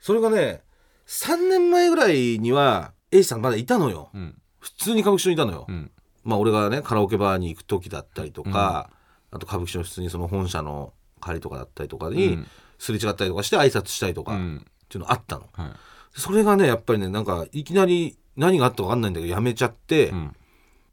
[0.00, 0.62] それがね
[1.06, 4.10] 3年前ぐらいには H さんまだいたのよ。
[4.12, 4.36] うん。
[4.58, 5.92] 普通に歌舞伎町にいたのよ、うん。
[6.24, 8.90] まあ俺がねカラオケバーに行く時だったりとか、
[9.30, 12.46] あと歌舞伎町の普通にその本社の借りとかだったりとかにうん。
[12.78, 14.66] すれ違ったりとかして挨拶したりとかっうん。
[14.88, 15.70] ていうのあったの、はい。
[16.12, 20.36] それがねやっぱりねなんかいきなり何があったか分かんないんだけどやめちゃって、うん。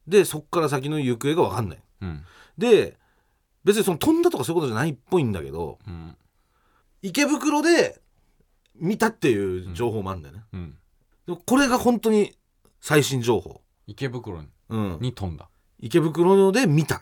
[0.08, 1.84] でそっから先の行方が分かんない。
[2.02, 2.26] うん。
[2.58, 2.98] で
[3.64, 6.16] 別にその飛んだとかそういうことじゃないっぽいんだけどうん。
[7.02, 8.02] 池袋で
[8.76, 10.78] 見たっていう情報もあるんだよね、うん。
[11.28, 12.34] でもこれが本当に
[12.80, 15.50] 最新情報、池袋うん、に飛んだ。
[15.80, 16.96] 池袋で見た。
[16.96, 17.02] うん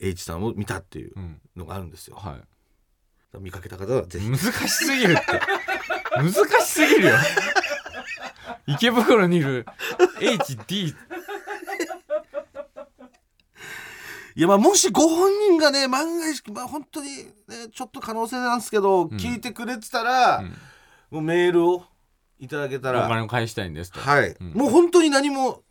[0.00, 1.40] H さんを見たっていううん。
[1.56, 2.38] のがあるんですよ、は
[3.40, 4.26] 見かけた方はぜひ。
[4.26, 5.22] い難しすぎるって。
[6.16, 7.14] 難しすぎるよ。
[8.66, 9.66] 池袋にいる
[10.18, 10.94] HD
[14.34, 17.32] いやまあもしご本人がね万が一、まあ、本当に、ね、
[17.72, 20.56] ちょっと可能性なんですけど、聞いてくれてたら、うん。
[21.10, 21.84] もうメールを
[22.38, 24.00] いただけたおら金を返したいんですと。
[24.00, 24.52] はい、うん。
[24.52, 25.62] もう本当に何も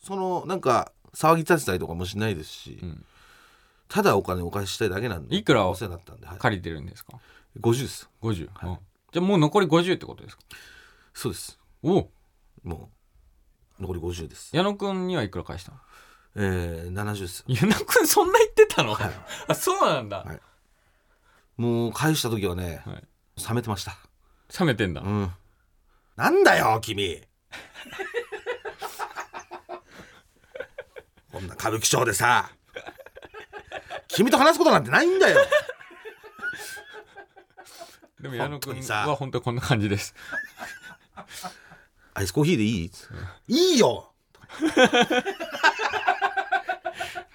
[0.00, 3.04] そのなんか騒ぎ立てたりとかもしないですし、うん
[3.94, 7.12] ただお金をお返ししたいだけなんでいくらをお世話になったんで、はい、借りてるんですか
[7.60, 8.10] ？50です。
[8.22, 8.34] 50、うん。
[9.12, 10.42] じゃあもう残り50ってことですか？
[11.14, 11.56] そうです。
[11.84, 12.10] おお
[12.64, 12.90] も
[13.78, 14.50] う残り50です。
[14.52, 15.78] 矢野くんにはいくら返したの？
[16.34, 17.44] えー、70です。
[17.46, 18.96] 矢野くんそんな言ってたの、
[19.46, 20.40] あそうなんだ、はい。
[21.56, 23.04] もう返した時はね、はい。
[23.48, 23.96] 冷めてました。
[24.58, 25.32] 冷めてんだ、うん。
[26.16, 27.22] なんだよ君。
[31.30, 32.50] こんな歌舞伎町でさ
[34.14, 35.38] 君と話すことなんてないんだよ。
[38.20, 39.06] でも矢野くん本当にさ。
[39.06, 40.14] は本当にこんな感じです。
[42.14, 42.90] アイスコーヒーでいい、
[43.48, 44.12] いいよ！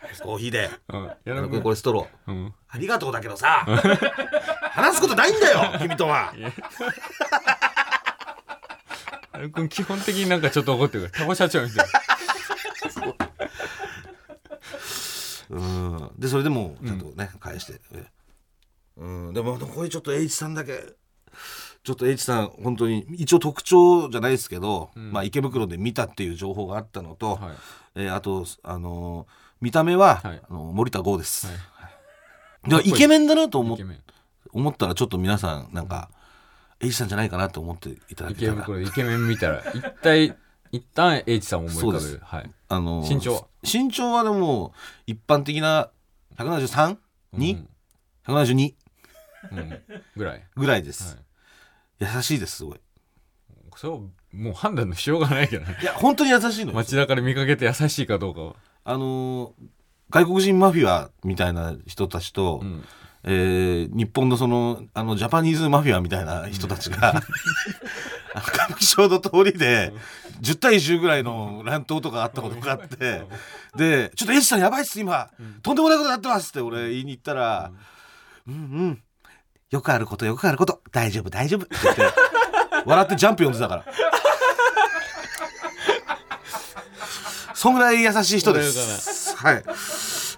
[0.02, 0.70] アイスコーヒーで。
[0.88, 1.06] うん。
[1.26, 2.32] 矢矢野君これストロー。
[2.32, 2.54] うん。
[2.70, 3.65] ありがとうだけどさ。
[4.72, 6.34] 話すことないんだよ君とは。
[9.34, 11.12] 矢野くん基本的になんかちょっと怒ってる。
[11.12, 11.88] タコ社長みたい
[15.50, 16.12] うん。
[16.18, 17.82] でそれでもうちゃんとね、返して。
[17.94, 18.06] え
[18.98, 19.34] うん。
[19.34, 20.84] でもこれちょっと H さんだけ。
[21.84, 27.56] ちょっと H さん本当に一応特徴じゃないですけど、まあ、池袋で見たっていう情報があったのと、はい。
[27.96, 30.42] えーあとあのー見た目は、はい。
[30.50, 31.54] あの森田剛です、は
[32.66, 32.70] い。
[32.70, 34.00] でもイケメンだなと思っイケメン。
[34.52, 36.10] 思ったらちょっと皆さんなんか
[36.80, 38.62] H さんじゃないかなと思っていただけ池たら。
[38.62, 40.36] 袋でイケメン見たら一体
[40.71, 42.19] 一旦 H さんを思い浮かべる。
[42.23, 42.51] はい。
[42.67, 43.45] あのー身長は？
[43.63, 44.73] 身長はでも
[45.08, 45.89] 一般的な
[46.38, 46.97] 173?2?172、
[47.34, 47.67] うん。
[48.27, 48.73] 172
[49.51, 49.82] うん。
[50.15, 51.15] ぐらい、ぐらいです、
[51.99, 52.79] はい、優しいですすごい。
[53.75, 53.99] それは
[54.34, 55.77] もう判断のしようがないけどね。
[55.82, 56.75] いや本当に優しいのよ。
[56.77, 58.55] 街中で見かけて優しいかどうかは。
[58.84, 59.67] あのー
[60.12, 62.84] 外国人マフィアみたいな人たちと、うん
[63.23, 67.19] えー日本のそのあのジャパニーズマフィアみたいな人たちが、あの
[68.45, 69.91] 歌舞伎町の通りで
[70.41, 73.23] 10対10ぐらいの乱闘とかあったことがあって
[73.75, 75.29] で「ちょっとエイジさんやばいっす今、
[75.63, 77.71] とんでもないことになってます」って俺言いに行ったら
[78.47, 79.01] 「うんうん。
[79.69, 80.82] よくあることよくあること。
[80.91, 82.01] 大丈夫大丈夫」って言って
[82.86, 83.86] 笑ってジャンプ読んでたから。
[87.53, 89.36] そんぐらい優しい人です。
[89.36, 89.63] はい。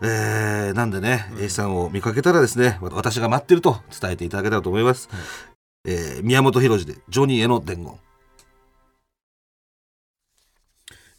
[0.04, 5.10] えー、なんでね、A さんを見かけたらですね、私が待ってると伝えていただけたらと思います。
[5.86, 8.00] えー宮本浩次でジョニーへの伝言。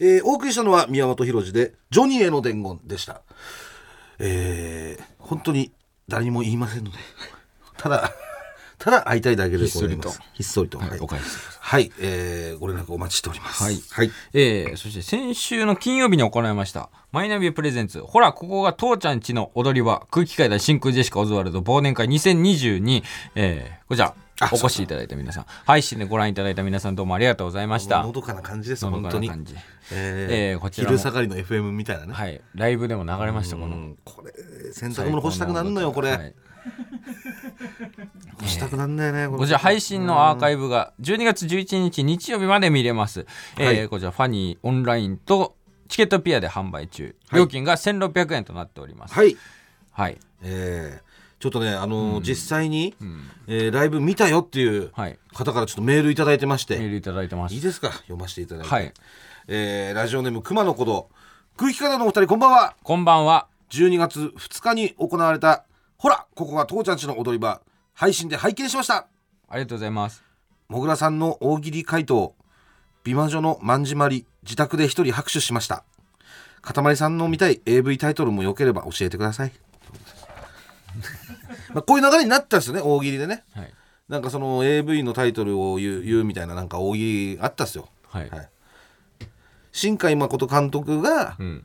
[0.01, 3.23] えーお送りしたのは宮本浩次でジョニーへの伝言でした。
[4.19, 5.73] えー本当に
[6.09, 6.99] 誰にも言いませんので、
[7.79, 8.13] ただ、
[8.83, 10.21] ただ会いたいだけでございます。
[10.33, 10.79] ひっそりと。
[10.79, 10.89] はい
[11.61, 13.63] はい、えーご連絡お待ちしております。
[13.63, 13.81] はい。
[13.91, 14.11] はい。
[14.35, 16.91] えー、そして先週の金曜日に行いました。
[17.13, 18.01] マイナビプレゼンツ。
[18.01, 20.05] ほらここが父ちゃんちの踊り場。
[20.11, 21.61] 空気階段真空ジェシカオズワルド。
[21.61, 23.05] 忘年会2022、
[23.37, 25.47] えー、こちらあお越しいただいた皆さん。
[25.65, 28.03] 配信でご覧いただいた皆さんどうもありがとうございました。
[28.03, 29.29] のどかな感じです、本当に。
[29.29, 29.55] 感じ。
[29.93, 30.97] えーえーこちらも。
[30.97, 32.13] 昼下がりの FM みたいなね。
[32.13, 32.41] はい。
[32.57, 33.77] ライブでも流れましたこの。
[33.77, 34.33] うんこれ
[34.73, 36.19] 洗濯物干したくなるのよこれ、はい。
[36.19, 36.35] 干
[38.47, 43.27] したくなんだよねこちら配信のアーカイブが12月11日日曜日まで見れます、
[43.59, 43.89] えーはい。
[43.89, 45.57] こちらファニーオンラインと
[45.89, 47.15] チケットピアで販売中。
[47.29, 47.41] はい。
[47.41, 49.15] 料金が1600円となっております。
[49.15, 49.37] はい。
[49.91, 52.23] はい、えーちょっとねあのーうん。
[52.23, 53.29] 実際に、うん。
[53.49, 57.55] えーライブ見たよっていうはい、方からちょっとメールいただいてまして、メールいただいてます。
[57.55, 57.91] いいですか？
[57.91, 58.93] 読ませていただいて、はい。
[59.49, 61.09] えーラジオネーム熊野古道。
[61.57, 62.75] 空気階段のお二人こんばんは。
[62.83, 63.49] こんばんは。
[63.71, 65.65] 12月2日に行われた
[66.03, 67.61] ほらここが父ちゃんちの踊り場。
[67.93, 69.07] 配信で拝見しました。
[69.49, 70.25] ありがとうございます。
[70.69, 72.35] もぐらさんの大喜利回答。
[73.05, 74.27] 美魔女のまんじまり。
[74.43, 75.85] 自宅で一人拍手しました。
[76.61, 79.53] かたまりさんの見たい AV タイトルもよければ教えてください。
[81.73, 83.45] まあこういう流れになったんですよね大喜利でね。
[83.55, 83.73] はい。
[84.09, 87.89] なんかその AV のタイトルを言う言うみたいななんか大喜利あったっすよ。
[88.09, 88.49] はい、はい。
[89.71, 91.65] 新海誠監督がうん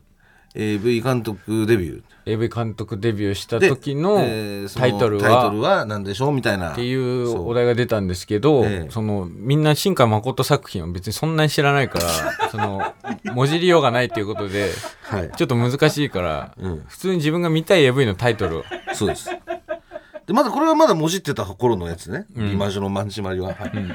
[0.60, 2.02] AV 監督デビュー。
[2.26, 4.18] AV 監督デビューしたで時の
[4.76, 6.72] タイトルタイトルはは何でしょうみたいな。
[6.72, 8.90] っていうお題が出たんですけど、ええ。
[8.90, 12.06] そのみんな新海誠作品を別にそんなに知らないから
[12.50, 12.82] その
[13.34, 14.72] もじりようがないっていうことで
[15.04, 15.32] はい。
[15.38, 16.84] ちょっと難しいから、うん。
[16.88, 18.58] 普通に自分が見たい AV のタイトル。
[18.58, 19.30] をそうです。
[20.26, 22.50] でまだこれはまだもじってた頃のやつね「うん。
[22.50, 23.72] 美魔女のまんじまりは」はい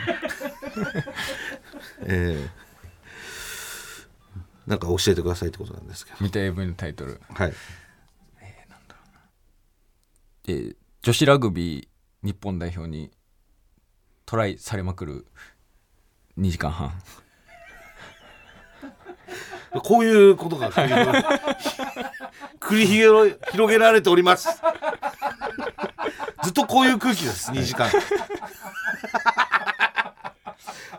[2.06, 2.61] えー
[4.66, 6.18] なんか教えてくださいってことなんですけど。
[6.20, 7.52] 見たい AV のタイトル、はい。
[10.48, 11.88] えー女子ラグビー
[12.24, 13.10] 日本代表に
[14.24, 15.26] トライされまくる
[16.38, 16.92] 2時間半。
[19.82, 20.70] こういうことが
[22.60, 24.48] 繰り広げられております。
[26.44, 27.90] ずっとこういう空気です2時間。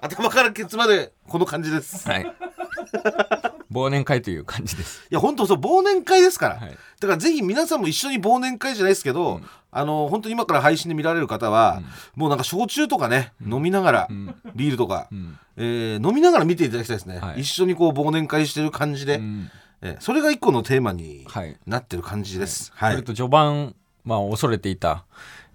[0.01, 2.05] 頭からケツまでこの感じです。
[2.09, 2.35] はい
[3.73, 5.07] 忘年会という感じです。
[5.09, 6.69] いや本当そう忘年会ですから、はい。
[6.69, 11.81] だからぜひ皆さんも一緒に忘年会じゃないですけど、あの本当に今から配信で見られる方は、
[12.15, 14.35] もうなんか焼酎とかね、飲みながら、ん。
[14.55, 15.37] ビールとか、ん。
[15.57, 17.41] えー飲みながら見ていただきたいですね、はい。
[17.41, 19.49] 一緒にこう忘年会してる感じで、うん。
[19.81, 21.57] えーそれが一個のテーマにはい。
[21.65, 22.71] なってる感じです。
[22.75, 22.91] はい。
[22.93, 25.05] それと序盤、まあ、恐れていた、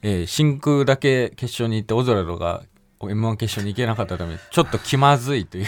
[0.02, 2.62] えー真空だけ決勝に行ってオズワルドが
[3.00, 5.66] m 1決勝に行けなかったためちょっと気まずいという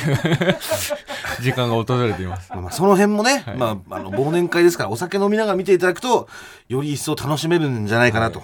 [1.40, 2.50] 時間が訪れています。
[2.50, 3.56] まあまあその辺もね、はい。
[3.56, 6.28] まあ、あの忘年会ですからお酒飲みながら見ていただくと
[6.68, 8.42] より一層楽しめるんじゃないかなと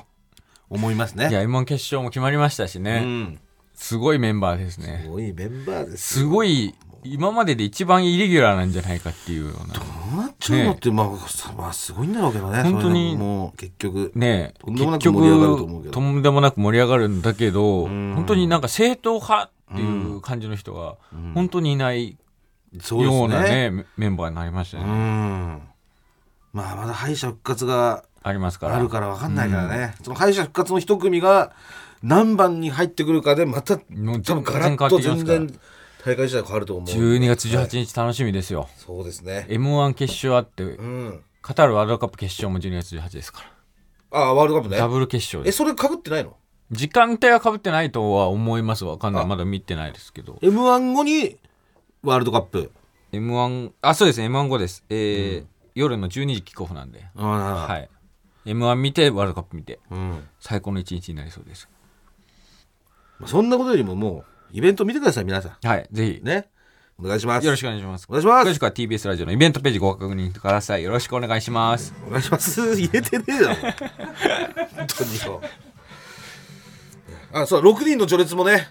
[0.69, 1.29] 思いますね。
[1.31, 3.39] いや m 1決勝も決まりましたしうね、ん、
[3.75, 5.05] すすごいメンバーですね。
[5.09, 9.75] ごいメンバーですすごい今までで一番イレギュラーなんじゃないかっていうような。
[9.75, 9.81] ど
[10.13, 12.63] うなっちゃうのって、まあさまあすごいんだろうけどね。
[12.63, 15.95] 本当にももう結局ねとんでもなく盛り上がると思うけど。
[15.95, 18.15] とんでもなく盛り上がるんだけどん。
[18.15, 20.97] 本当になんか正統派っていう感じの人が
[21.35, 22.17] 本当にいない
[22.81, 25.63] そうですようなねねメメンバーになりましたうね、ん。
[26.53, 28.77] まあまだ敗者復活がありますから。
[28.77, 31.53] あるから分かんないからね、その敗者復活の一組が
[32.03, 35.47] 何番に入ってくるかでまたもう多分ガラッと全然
[36.05, 36.89] 大会自体変わると思う。
[36.89, 39.47] 12月はい18日楽しみですよ、そうですね。
[39.49, 41.21] m 1決勝あってうん。
[41.43, 43.43] カタールワールドカップ決勝も12月18ですか
[44.11, 44.19] ら。
[44.19, 44.79] ああワールドカップね。
[44.79, 45.55] ダブル決勝です。
[45.55, 46.37] えそれかぶってないの？
[46.73, 48.85] 時間帯はかぶってないとは思います。
[48.85, 49.27] わかんない。
[49.27, 50.39] まだ見てないですけど。
[50.43, 51.37] m 1後に
[52.09, 52.71] ワールドカップ。
[53.13, 54.85] m 1あそうですね m 1後です。
[54.89, 58.51] えー夜の12時キックオフなんではい。
[58.51, 59.79] m 1見てワールドカップ見て。
[59.91, 60.27] うん。
[60.41, 61.69] 最高の一日になりそうです。
[63.19, 66.21] まあそんなことよりももうイベント見てください皆さはいぜひ。
[66.23, 66.49] んね。
[66.99, 67.45] お願いします。
[67.45, 68.07] よろしくお願いします。
[68.09, 68.49] お願いします。
[68.49, 70.83] 詳しくは TBS ラジオのイベントページご確認ください。
[70.85, 71.93] よろしくお願いします。
[72.07, 72.75] お願いします。
[72.81, 73.55] 入れてねえだろ。
[74.77, 75.43] 本当によ
[77.33, 78.69] あそう6人の序列もね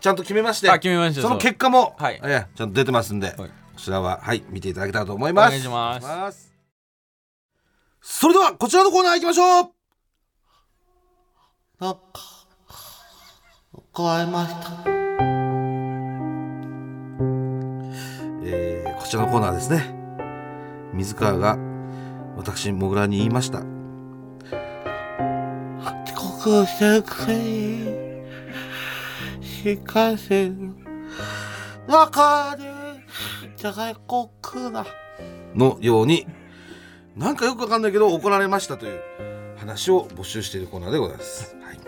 [0.00, 2.20] ちゃんと決めましてあ決めましたその結果も、はい。
[2.22, 3.36] ええちゃんと出てますんで、はい。
[3.36, 5.46] こちらははい見ていただけたらと思います。
[5.46, 6.52] お願いします。
[8.00, 9.70] それではこちらのコーナー行きましょう。
[11.80, 12.00] なんか
[13.92, 14.84] 加えました。
[18.44, 19.94] えー、こちらのコーナーですね。
[20.94, 21.58] 水川が
[22.36, 23.58] 私もぐらに言いました。
[26.04, 27.85] 遅刻してるくせに
[29.62, 30.76] 新幹線
[31.88, 32.64] の中で
[33.56, 34.86] じゃがいこ食うな
[35.54, 36.26] のように
[37.16, 39.00] なんかよくわかんないけど怒られましたという
[39.56, 41.80] 話を募集しているコーナーでございます、はい。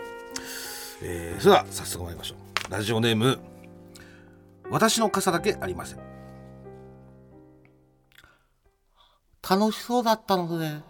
[1.03, 2.73] えーそれでは早速参りましょう。
[2.73, 3.39] ラジオネーム
[4.71, 5.99] 私の傘だけありません。
[9.49, 10.81] 楽しそうだったので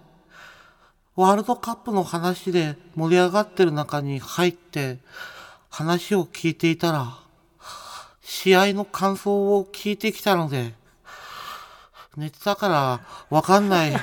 [1.17, 4.99] ワールドカップの話で盛り上がってる中に入って
[5.71, 7.19] 話を聞いていたら
[8.23, 10.75] 試合の感想を聞いてきたので
[12.17, 13.01] 寝てたから
[13.31, 13.99] わかんないと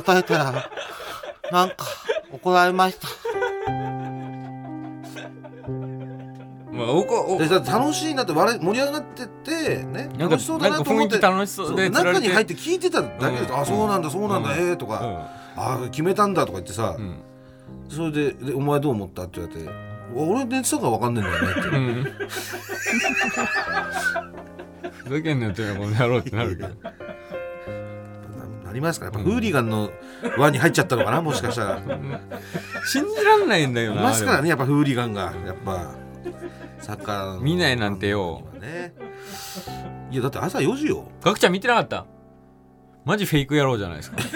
[0.00, 0.70] 答えたら
[1.52, 1.76] なんか
[2.32, 3.08] 怒られました。
[6.72, 12.26] まあおこおでだって楽しいなって笑い盛り上がっててねなんか楽しそうだなと思ってなんか雰囲気楽しそうでそう釣られて。
[12.26, 13.58] 中に入って聞いてただけです、うん。
[13.58, 14.68] あそうなんだそうなんだ、うん。
[14.68, 17.20] ええとか、あ決めたんだとか言ってさ、うん。
[17.88, 19.68] それでで「お前どう思った?」って言われて
[20.14, 22.04] 「俺寝てたから分かんねえんだよね」って、うん。
[25.04, 26.68] ふざけんなよってこの野郎ってなるけど。
[26.68, 26.74] な
[28.68, 29.06] ありますか？
[29.06, 29.90] らやっぱフーリガンの
[30.36, 31.22] 輪に入っちゃったのかな？
[31.22, 31.80] もしかしたら。
[32.86, 35.32] 信じらんないんだよいなますからねやっぱフーリガンが。
[35.46, 35.94] やっぱ
[36.80, 37.40] サッカーの。
[37.40, 38.42] 見ないなんてよ。
[38.60, 38.92] ね。
[40.10, 41.10] いやだって朝4時よ。
[41.22, 42.06] ガクちゃん見てなかった？
[43.04, 44.18] マジフェイク野郎じゃないですか。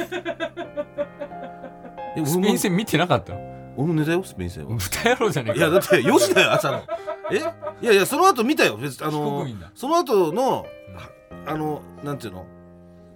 [2.17, 3.35] えスペイン戦見てなかった？
[3.77, 4.77] 俺も寝たよスペイン戦は。
[4.77, 5.59] 豚野郎じゃねえか。
[5.59, 6.83] いやだって4時だよ朝の。
[7.31, 7.37] え？
[7.37, 10.67] いやいやその後見たよ別にあ非の国民だその後の
[11.47, 12.47] あのなんていうの？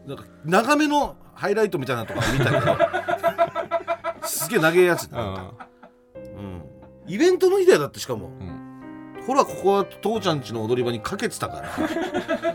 [0.06, 4.26] なんか長めのハイライトみたいなのとか見たけど。
[4.26, 6.62] すげえ長えやつうん。
[7.06, 9.22] イベントの日だよだってしかも、ん。
[9.26, 11.62] ほらここは父ちゃんちの踊り場にかけてたか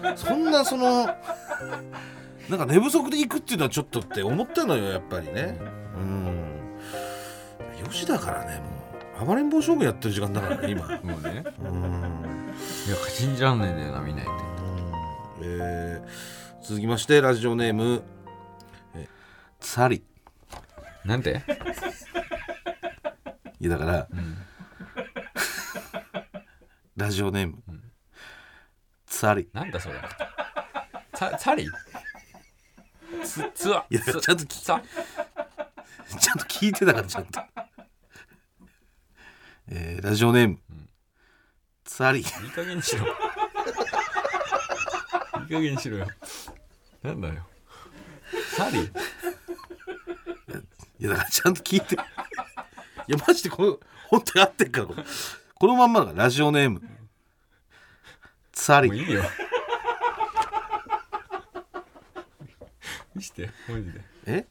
[0.04, 0.18] ら。
[0.18, 1.06] そんなその
[2.50, 5.60] なんか寝不足で行くっていうのはちょっとって思ったのよやっぱりね。
[5.96, 6.41] うん
[7.92, 9.26] 4時だからねもう。
[9.26, 10.86] 暴れん坊将軍やってる時間だからね今。
[10.86, 11.44] う んもうね。
[11.60, 12.54] うん。
[12.88, 14.32] いや信じらんないんだよな見ないと。
[15.44, 18.04] えー続きましてラジオネーム
[18.94, 19.08] え
[19.60, 20.04] サリ
[21.04, 21.42] なんて？
[23.60, 24.08] いやだから、ん。
[26.96, 27.58] ラジオネーム、
[29.08, 29.96] サリなんだそれ。
[31.16, 31.68] ササリ
[33.24, 34.82] ツツアいやツちゃんと聞ツア
[36.20, 37.40] ちゃんと聞いてたからちゃんと、
[39.74, 40.60] えーラジオネーム、
[41.86, 42.20] サリ。
[42.20, 43.08] いい加減にしろ。
[43.08, 43.14] いい
[45.50, 46.08] 加減にしろよ。
[47.02, 47.36] なんだよ。
[48.58, 48.82] サリ？
[48.82, 48.90] い
[51.00, 51.96] やだからちゃんと聞いて。
[51.96, 51.98] い
[53.08, 53.80] やマジでこの
[54.10, 55.04] 本当に合ってるからこれ。
[55.56, 56.82] このまんまラジオネーム。
[58.52, 58.90] サリ。
[58.90, 59.24] もういいよ。
[63.16, 64.02] 見してマジで。
[64.26, 64.46] え？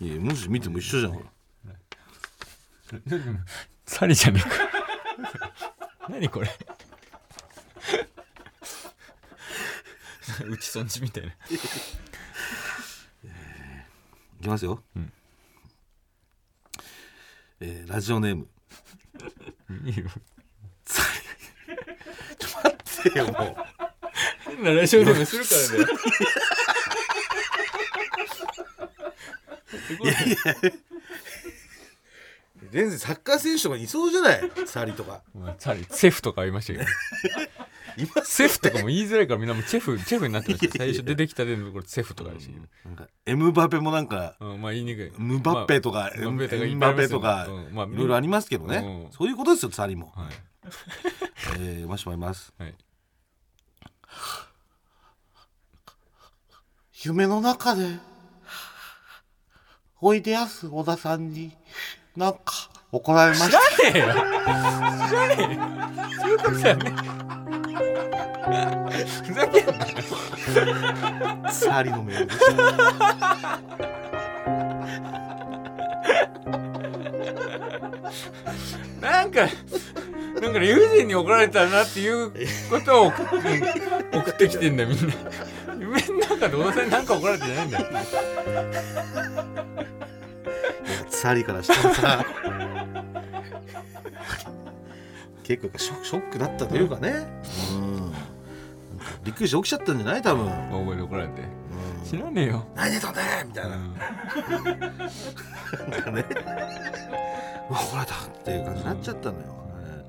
[0.00, 1.12] いやもし見ても一緒じゃん。
[1.12, 1.26] ほら
[3.92, 4.56] サリじゃねえか。
[6.08, 6.48] 何これ。
[10.48, 11.28] うちそんちみたいな。
[11.28, 11.32] い
[14.42, 14.82] きますよ、
[17.60, 18.48] えーラジオネーム。
[19.84, 20.06] いいよ。
[20.86, 21.02] サ
[21.68, 21.76] リ
[22.38, 22.76] ちょっと待
[23.08, 23.34] ってよもう。
[24.50, 25.92] 変なラジオでもするからね
[32.70, 34.50] 全然サッカー選手とかいそうじゃない？
[34.66, 35.22] サリとか。
[35.34, 36.84] まあサリセフとかありましたけど
[37.98, 40.78] 今セフとかも言いづらいからみんなもうチェフチェフになってました。
[40.78, 42.66] 最初出てきたでのところセフとかでしたけど。
[42.86, 45.12] なんかエムバペもなんかうん、まあ言いにくい。
[45.18, 49.12] ムバッペとか、まあムバッペとかエムバペとか、うんまあいろいろありますけどね、うん。
[49.12, 50.26] そういうことですよサリも、はい。
[51.58, 52.52] えー、もしもいます。
[52.58, 52.74] はい。
[57.04, 57.96] 夢の中で
[60.00, 61.52] おいでやす小田さんに
[62.16, 62.40] なんか
[62.90, 63.58] 怒られました。
[63.76, 64.04] 知らねえよ
[65.08, 65.60] 知らねえよ
[66.20, 66.58] そういうこと。
[66.58, 66.92] やね
[69.24, 69.66] ふざけん
[71.42, 72.52] なサリのメールでした
[79.00, 79.48] なんか
[80.40, 82.30] なんか理不尽に怒られたなっていう
[82.68, 83.62] ことを送って
[84.12, 85.14] 送ってきてんだよみんな。
[85.78, 87.86] 夢の中で小田さんか怒られてないんだよ。
[91.22, 92.26] サリからしたらさ。
[95.44, 97.26] 結構ショショックだったというかね、
[97.72, 98.18] うん、なんか
[99.22, 100.22] びっくりして起きちゃったんじゃない？
[100.22, 101.42] 多分、大声で怒られて。
[101.42, 101.44] う
[102.06, 102.08] ん。
[102.08, 103.94] 知らねえよ、何寝たんだよみたいな、うん。
[105.90, 106.24] なんかね。
[107.70, 109.44] うわ怒られたっていう感じになっちゃったのよ、
[109.80, 110.04] え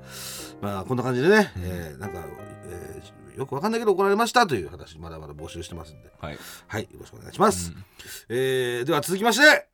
[0.60, 2.24] ーまあこんな感じでね、えーなんか、
[2.68, 6.10] えーよくわかんないけど怒られましたという話まだまだ募集してますんで。
[6.20, 6.38] はい。
[6.68, 7.84] はいよろしくお願いします、うん。
[8.28, 9.66] えーでは続きまして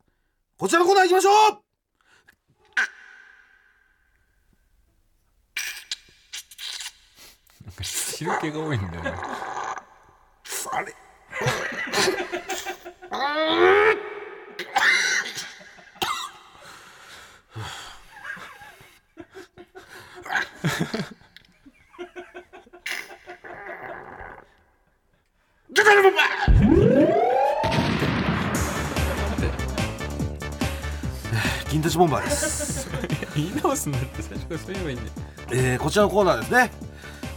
[0.60, 1.32] こちらのコーナー行きましょう。
[7.64, 9.14] なんか汁気が多いんだよね。
[10.70, 10.94] あれ
[31.90, 32.88] 銀立ちボンバーです。
[33.34, 35.10] 言い直すんだって最初からそう言えばいいんだよ。
[35.52, 36.70] えーこちらのコーナーですね、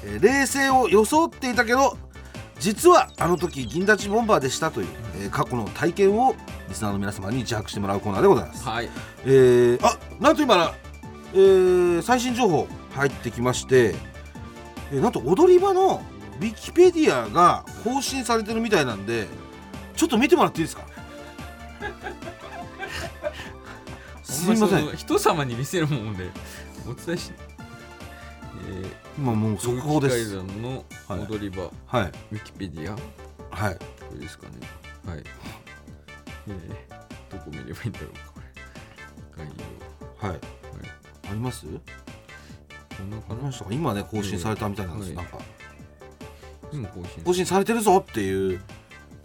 [0.05, 1.97] えー冷静を装っていたけど
[2.59, 4.87] 実はあの時銀立ちボンバーでしたという、
[5.21, 6.35] えー過去の体験を
[6.69, 8.89] リスナーの皆様に自白してもらうコーナーでございます、はい。
[9.25, 10.73] えーあなんと今、
[11.33, 13.95] えー最新情報入ってきまして、
[14.91, 16.03] えーなんと踊り場の
[16.39, 19.27] ウィキペディアが更新されてるみたいなんで
[19.95, 20.82] ちょっと見てもらっていいですか？
[24.43, 24.95] すみません。
[24.97, 26.29] 人様に見せるもんで
[26.87, 27.31] お伝えし
[28.69, 28.85] え
[29.17, 30.35] 今もうー、速報です。
[30.37, 30.85] 階段の
[31.27, 32.11] 踊り場、はい。
[32.31, 33.01] ウィキペディアこ
[33.51, 33.79] はい。
[34.13, 34.53] れですかね。
[35.05, 35.23] はい。
[36.47, 36.55] えー
[37.31, 38.39] どこ見ればいいんだろうかこ
[39.37, 39.43] れ。
[39.45, 39.53] 概
[40.21, 40.27] 要。
[40.29, 40.39] はい。
[41.29, 41.65] あります？
[41.65, 41.71] こ
[43.03, 43.73] んなあかなりましたか？
[43.73, 45.39] 今ね更新されたみたいなんです、はいなんか。
[46.71, 47.23] 今更新。
[47.23, 48.61] 更新されてるぞっていう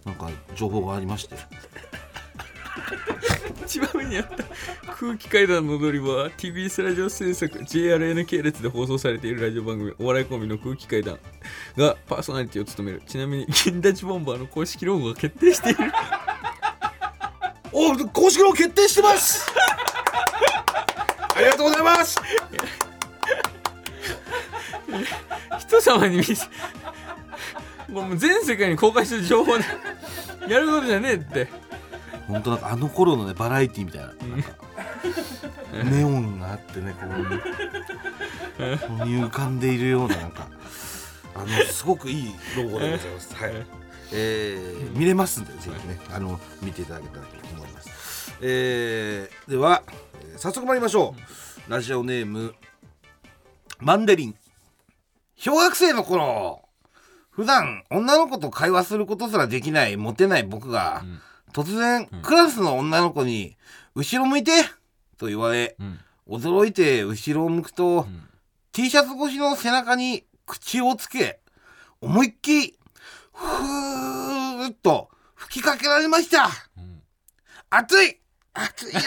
[0.07, 1.37] なんか情報がありまして
[3.64, 4.44] 一番上にあった
[4.92, 11.18] 空気階段の踊り場は TBS ラジオ制作 JRN 系列で放送されているラジオ番組お笑いコンビの空気階段
[11.76, 15.92] がパーソナリティを務めるちなみに銀立ちボンバーの公式ロゴが決定している。
[17.72, 19.46] お公式の決定してます。
[21.36, 22.20] ありがとうございます。
[25.59, 26.34] 人様に見せ
[27.88, 29.64] もう全世界に公開してる情報で
[30.49, 31.68] やることじゃねえって。
[32.29, 34.53] 本当なんかあの頃のねバラエティーみたいななんか
[35.91, 40.49] ネオンがあってねこうここに浮かんでいるようななんか
[41.35, 43.35] あのすごくいいロゴでございます。
[43.35, 43.53] はい。
[44.12, 48.35] えー見れますんでぜひねあの見ていただけたらと思います。
[48.41, 49.83] えーでは、
[50.22, 51.14] えー早速参りましょ
[51.68, 51.70] う。
[51.70, 52.55] ラジオネーム
[53.81, 54.35] マンデリン。
[55.37, 56.62] 小学生の頃
[57.31, 61.20] 普段女の子と会話することすらできないモテない僕が、ん
[61.53, 63.57] 突然、クラスの女の子に
[63.94, 64.53] 「後ろ向いて!」
[65.18, 66.01] と言われ、うん。
[66.28, 68.28] 驚いて後ろを向くと、ん。
[68.72, 71.40] T シャツ越しの背中に口をつけ
[72.01, 72.78] 思いっきり
[73.32, 76.51] ふーっと吹きかけられました、ん。
[77.70, 78.20] 熱い
[78.55, 79.01] 熱いよ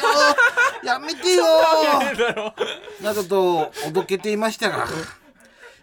[0.83, 1.45] やめてよ
[3.01, 4.87] などとおどけていましたが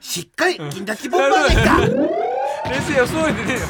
[0.00, 3.66] しっかり銀立ちボンバーでした、冷静よそうでねえよ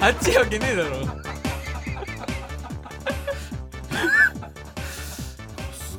[0.00, 1.19] あっちわけねえだろ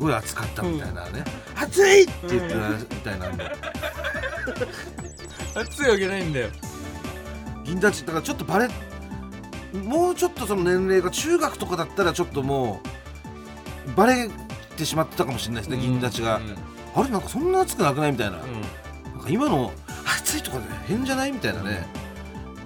[0.02, 1.24] ごい熱かったみたいなね、
[1.56, 3.52] 熱いって言ってたみたいなんで
[5.56, 6.50] 熱いわけないんだよ。
[7.64, 8.70] 銀立ちだからちょっとバレ
[9.84, 12.82] もうちょっとその年齢が中学とかだったらちょっとも
[13.88, 14.30] うバレ
[14.76, 16.56] てしまってたかもしれないですね、銀立ちが、うん。
[16.96, 18.62] あれなんかそんな熱くなくないみたいな,、うん。
[19.14, 19.72] なんか今の
[20.06, 21.86] 熱いとかで変じゃないみたいなね。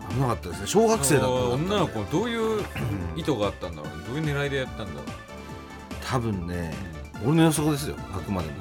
[0.10, 0.68] 危なかったですね。
[0.68, 2.64] 小学生だった女の子どういう
[3.16, 4.04] 意図があったんだろうね。
[4.08, 5.04] どういう狙いでやったんだろう。
[6.04, 6.74] 多分ね
[7.24, 8.56] 俺の予測ですよあくまでも。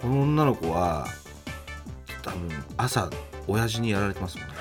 [0.00, 1.06] この女の子は
[2.22, 3.10] 多分朝
[3.46, 4.54] 親父にやられてますもんね。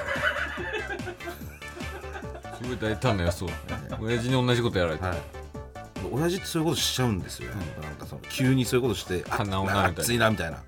[2.61, 3.47] すごい大胆な予想
[3.99, 5.17] 親父に同じことやられたはい。
[6.11, 7.49] 親父ってそういうことしちゃうんですよ、
[7.81, 9.95] なんかその急にそういうことしてあ鼻をなめたり。
[10.01, 10.61] 熱いなみたいな、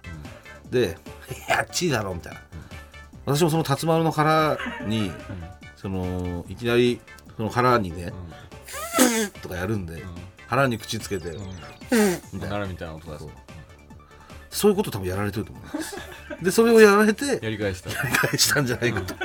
[0.69, 0.97] で
[1.57, 2.39] 「あっちいだろ」みたいな、
[3.25, 5.11] 私もその辰丸の腹に、
[5.75, 7.01] そのいきなり
[7.35, 8.13] その腹にね、
[9.41, 10.03] とかやるんで、
[10.47, 11.45] 腹に口つけて、うん。
[12.33, 12.65] みたいな。
[12.65, 13.27] みたいな音出す
[14.49, 15.97] そういうこと多分やられてると思います。
[16.41, 17.89] でそれをやられてやり返した。
[17.89, 19.15] やり返したんじゃないかと。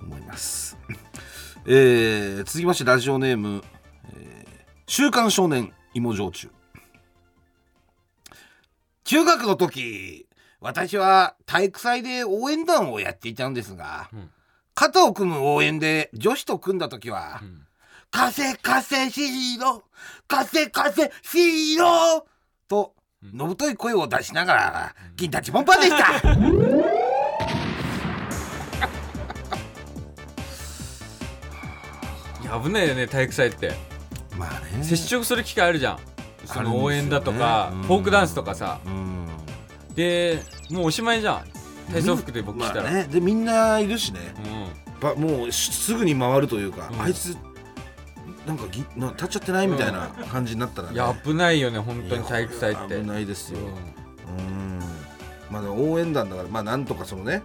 [0.00, 0.76] 思います、
[1.66, 3.62] えー続きましてラジオネーム
[4.16, 6.50] 「えー週刊少年芋焼酎」
[9.04, 10.26] 中学の時
[10.60, 14.30] 私は体育祭で応援団をやっていたんですが、うん。
[14.74, 17.63] 肩を組む応援で女子と組んだ時はん
[18.14, 19.82] 「風風シーロ
[20.28, 22.24] 風風シーロ」
[22.68, 22.94] と
[23.32, 25.96] のぶとい声を出しながら銀立ちボンバーでした。
[32.40, 33.72] いや危ないよね体育祭って。
[34.38, 34.84] まあね。
[34.84, 35.98] 接触する機会あるじゃん。
[36.44, 37.82] その応援だとか、ねうん。
[37.82, 38.78] フォークダンスとかさ。
[38.86, 39.26] うん。
[39.96, 40.40] で
[40.70, 41.44] もうおしまいじゃん。
[41.92, 44.20] 体操服で僕来たら、まあね、でみんないるしね。
[45.00, 47.02] うばもうしすぐに回るというか、うん。
[47.02, 47.36] あいつ
[48.46, 50.92] なんかぎな立っちゃってないみたいな感じになったら、ね。
[50.92, 52.94] んいや危ないよね本当に体育祭って。
[52.94, 53.62] いや危ないですよ、う
[54.38, 54.80] うん。
[55.50, 57.42] まあでも応援団だからまあなんとかそのね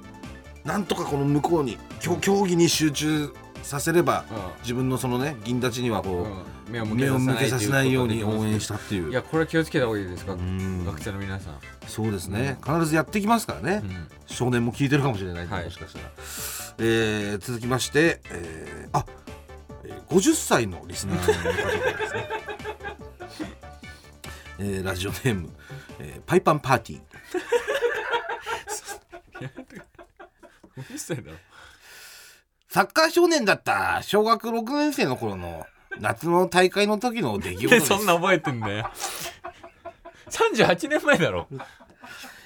[0.66, 3.30] なんとかこの向こうに競競技に集中
[3.64, 4.26] させれば、ん。
[4.62, 6.44] 自分のそのね銀立ちにはこう、うん。
[6.70, 9.10] 目を目を向けさせないように応援ししたっていう。
[9.10, 10.36] いやこれは気をつけた方がいいですか？
[10.36, 10.86] ん。
[10.86, 14.08] 学生の皆さん、そうですね、必ずやってきますからね、うん。
[14.28, 16.06] 少年も聞いてるかもしれないんで、はいもしかしたら、
[16.78, 19.19] えー続きまして、えーあ、えー、
[20.10, 22.30] 50歳のリスナーの方ですね、
[24.60, 25.50] えーラジオネーム、
[26.00, 27.02] えーパイパンパーティー。
[30.78, 31.38] 50歳だろ
[32.70, 35.66] サッカー少年だった小学6年生の頃の
[36.00, 37.90] 夏の大会の時の出来事です。
[37.90, 38.92] でそんな覚えてんだよ。
[40.30, 41.48] 38年前だろ。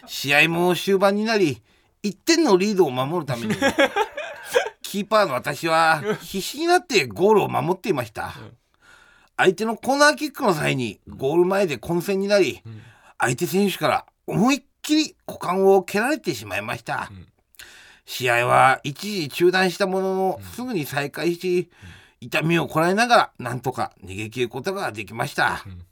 [0.06, 1.62] 試合も終盤になり
[2.04, 3.56] 1点のリードを守るために
[4.82, 8.34] キーパーの私は必死になってゴールを守っていました。
[9.36, 12.62] 相手のコーナーキックの際にゴール前で混戦になり
[13.18, 17.12] 相手選手から思いっきり股間を蹴られてしまいました。
[18.06, 21.72] 試合は一時中断したもののすぐに再開し
[22.20, 25.86] 痛みをこらえながらなんとか逃げ切ることができました、ん。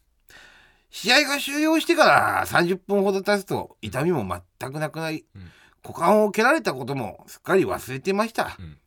[0.92, 4.26] 試合が終了してから30分ほど経つと痛みも
[4.60, 5.52] 全くなくなり、うん
[5.84, 8.78] 股間を蹴られたこともすっかり忘れてました、うん。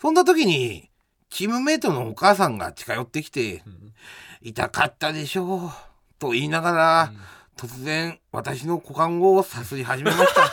[0.00, 0.90] そんな時に
[1.30, 3.62] チームメイトのお母さんが近寄ってきてん
[4.42, 5.70] 「痛かったでしょう」
[6.18, 7.12] と言いながら、
[7.56, 10.50] 突然私の股間をさすり始めました。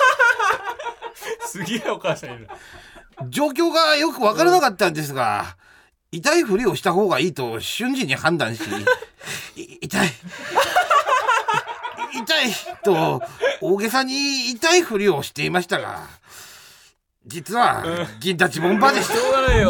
[1.47, 2.47] すげえお母さんいる。
[3.28, 5.57] 状況がよく分からなかったんですが、
[6.11, 8.61] 痛いふりをした方がいいと瞬時に判断し
[9.55, 10.09] い痛い
[12.24, 12.49] 痛い
[12.84, 13.22] と
[13.61, 16.07] 大げさに痛いふりをしていましたが
[17.26, 17.84] 実は
[18.20, 19.70] 銀立ちボンバーでししょうがないよ。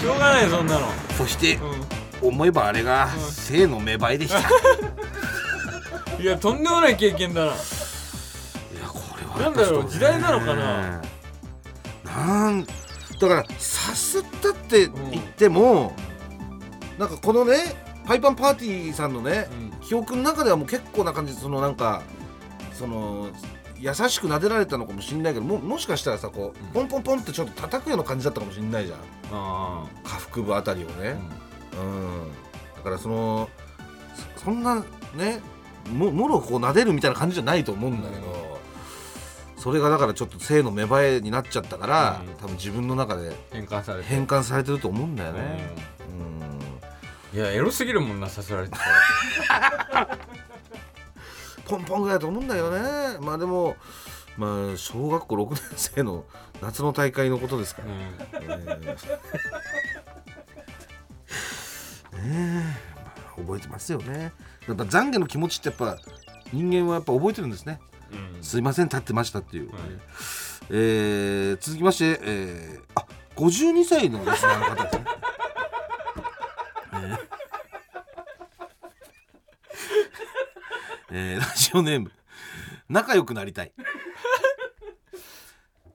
[0.00, 0.86] しょうがないよそんなの。
[0.86, 1.58] たそして
[2.22, 4.40] う思えばあれが性の芽生えでした。
[4.40, 4.42] い
[6.20, 7.46] んいやとんでもない経験だな。
[7.48, 7.54] や
[8.88, 11.00] これはなんだろう時代なのかな。
[12.04, 15.94] なんだからさすったって言っても、
[16.98, 22.02] なんかこのねパイパンパーティーさんのね、うん記憶の中ではもう結構な感じでそのなんか
[22.72, 23.28] その
[23.78, 28.98] 優しく撫でられたのかもしれないけどももしかしたらさこう、ポンポンポンってちょっと叩くような感じだったかもしれないじゃん。
[29.32, 31.16] あ下腹部あたりをあね、
[31.76, 32.28] うん。
[32.76, 33.50] だからその
[34.36, 35.40] そそんなね
[35.92, 38.58] ももろこう撫でるみたいな感じじゃないと思うんだけど、
[39.56, 42.34] それがだからちょっと性の芽生えになっちゃったから、うん。
[42.34, 45.70] 多分自分の中で変換されて変換されてると思うんだよね。
[47.32, 48.76] うんいやエロすぎるもんなさせられて。
[51.66, 53.18] ポンポンぐらいだと思うんだよね。
[53.20, 53.76] まあでも
[54.36, 56.24] まあ小学校6年生の
[56.60, 58.00] 夏の大会のことですから、うん。
[58.44, 58.84] えー。
[62.18, 62.62] ねえ。
[62.96, 64.32] まあ覚えてますよね。
[64.68, 65.96] やっぱ懺悔の気持ちってやっぱ
[66.52, 67.80] 人間はやっぱ覚えてるんですね。
[68.36, 68.42] うん。
[68.44, 69.80] すいません立ってましたっていう、はい。
[70.70, 73.06] えー続きまして、えーあ
[73.36, 75.04] 52歳のリスナーの方ですね
[76.92, 77.18] えー
[81.34, 82.12] えーラジオネーム。
[82.88, 83.72] 仲良くなりたい。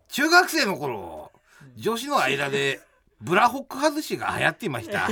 [0.10, 1.32] 中学生の頃
[1.76, 2.82] 女子の間で
[3.22, 5.08] ブラホック外しが流行っていました。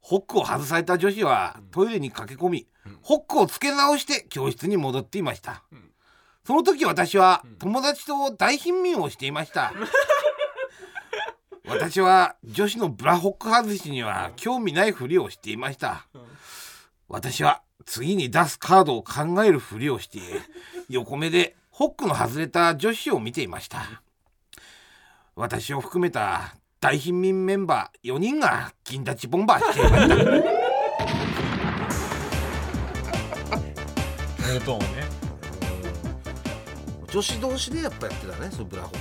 [0.00, 2.68] ホックを外された女子はトイレに駆け込み、
[3.02, 5.64] ホックをつけ直して教室に戻っていました、
[6.44, 9.72] その時私は友達と大貧民をしていました。
[11.66, 16.06] 私は女子のブラホック外しには興味ないふりをしていました。
[17.08, 20.18] 私は次に出すカードを考えるふりをして
[20.90, 24.02] 横目でホックの外れた女子を見ていました。
[25.34, 30.14] 私を含めた大貧民メンバー4人が銀立ちボンバーしていました。
[34.54, 35.16] えとね。
[37.16, 38.98] 女子同士でやっぱやってたねそのブラホッ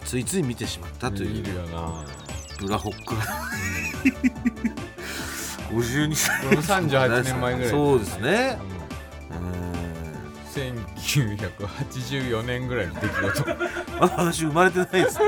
[0.00, 1.44] クついつい見てしまったという
[2.60, 3.14] ブラホック
[5.70, 6.44] 52歳。
[6.44, 7.70] これも38年前ぐらい。
[7.70, 8.58] そうですね。
[11.04, 13.44] 1984年ぐらいの出来事。
[14.00, 15.18] まだ私生まれてないです。
[15.18, 15.24] ね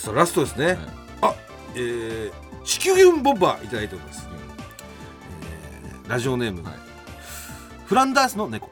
[0.00, 0.78] さあラストですね、
[1.20, 1.34] あ
[1.74, 2.32] えー、
[2.64, 6.74] 地球ギボンバーいただいております、えーラジオネーム、はい。
[7.84, 8.70] フランダースの猫。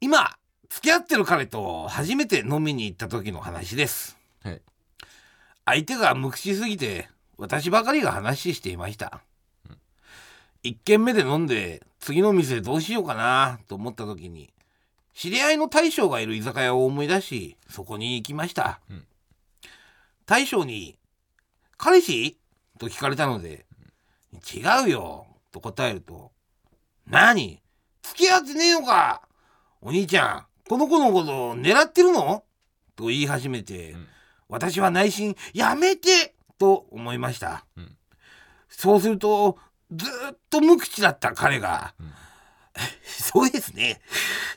[0.00, 0.36] 今
[0.68, 4.15] 付き合ってる彼と初めて飲みに行った時の話です
[4.46, 4.62] はい。
[5.64, 9.20] 相手が無口すぎて私ばかりが話していました、
[10.62, 14.52] 一軒目で飲んで次の店どうしようかなと思った時に
[15.12, 19.04] 知り合いの大将がいる居酒屋を思い出しそこに行きました、うん。
[20.24, 20.98] 大将に
[21.76, 22.38] 「彼氏?」
[22.78, 23.66] と聞かれたので
[24.54, 26.30] 「違うよ」と答えると
[27.06, 27.60] 「何？
[28.02, 29.22] 付き合ってねえのか
[29.80, 32.44] お兄ちゃんこの子のこと狙ってるの?」
[32.94, 34.08] と言い始めて、ん
[34.48, 37.96] 私は内心「やめて!」と思いました、うん。
[38.68, 39.58] そうすると
[39.92, 42.12] ずーっと無口だった彼が「ん。
[43.04, 44.00] そうですね。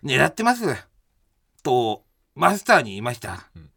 [0.03, 0.75] 狙ってます」
[1.63, 3.69] とマスターに言いました、ん。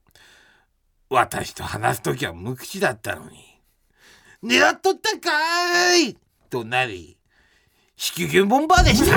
[1.08, 3.60] 私と話す時は無口だったのに。
[4.42, 6.18] 狙っとったんかーい
[6.50, 7.16] となり
[7.96, 9.16] 子宮弦ボンバーでした。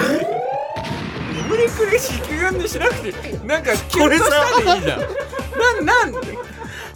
[1.48, 6.12] 無理くり子宮にしなくてなんかキュンとしたでいいじゃんなんなん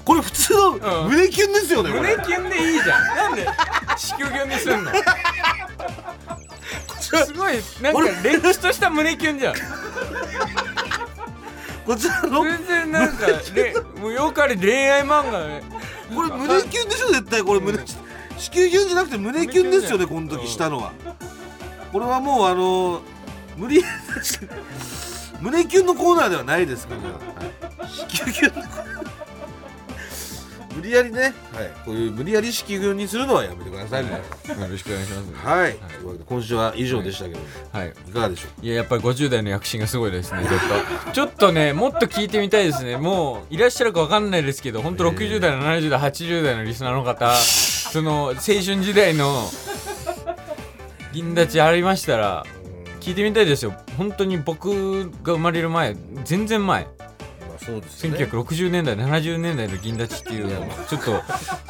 [0.09, 1.11] これ普通のうん。
[1.11, 3.15] 胸キュンですよね、胸キュンでいいじゃん。
[3.15, 3.45] なんで？
[3.95, 4.91] 子宮キュンにすんの？
[7.27, 8.37] すごいなんかれ。
[8.37, 9.53] っきとした胸キュンじゃん。
[11.85, 15.61] こちらの全然なんかれもうよくある恋愛漫画ね。
[16.15, 17.43] これ胸キュンでしょ絶対。
[17.43, 17.83] これ胸子
[18.55, 20.91] 宮キュンじゃなくて胸キュンですよねこの時したのは。
[21.91, 23.03] これはもうあの
[23.55, 23.83] 無理
[25.39, 29.18] 胸キュンのコーナーではないですから、はい、子宮キュンのコーナー
[30.79, 31.33] 無理やりね、はい、
[31.83, 34.11] こういう無理やり子宮キュンにするのはやめてくださいね。
[34.11, 34.17] よ
[34.69, 35.45] ろしくお願いします。
[35.45, 37.39] はい、とい今週は以上でしたけど、
[37.73, 37.89] はい。
[37.89, 38.65] い、かがでしょう？
[38.65, 40.59] いややっぱり50代の躍進がすごいですねちょっ
[41.05, 41.11] と。
[41.11, 42.95] ちょっとねもっと聞いてみたいですね。
[42.95, 49.51] もういらっしゃるかわかんないですけど本当60代の70代80代のリスナーの方 その青春時代の
[51.11, 52.45] 銀立ちありましたら
[53.01, 53.73] 聞いてみたいですよ。
[53.97, 56.83] 本当に僕が生まれる前全然前。
[56.83, 57.08] まあ
[57.69, 58.17] そうですね。
[58.17, 61.23] 1960年代70年代の銀立ちっていうのをちょっと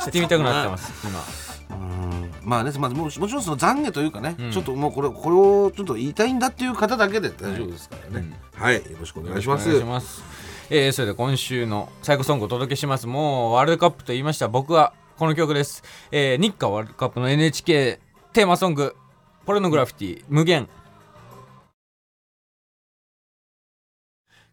[0.06, 0.94] 知ってみたくなってます
[1.70, 1.78] 今。
[1.78, 2.32] うん。
[2.44, 4.52] まあね、まあ、ももちろんその懺悔というかね、うん。
[4.52, 8.40] ちょっともうこれこれをちょっと言いたいんだっていう方だけで大丈夫ですからね。
[8.56, 9.70] はい、よろしくお願いします。
[9.70, 10.24] よろくお願いします。
[10.72, 13.08] えーそれでは今週の最後ソングをお届けします。
[13.08, 14.48] もうワールドカップと言いました。
[14.48, 18.00] 僕はこの曲です、えー日韓ワールドカップの NHK
[18.34, 18.96] テーマソング
[19.46, 20.70] 「ポルノグラフィティ無限」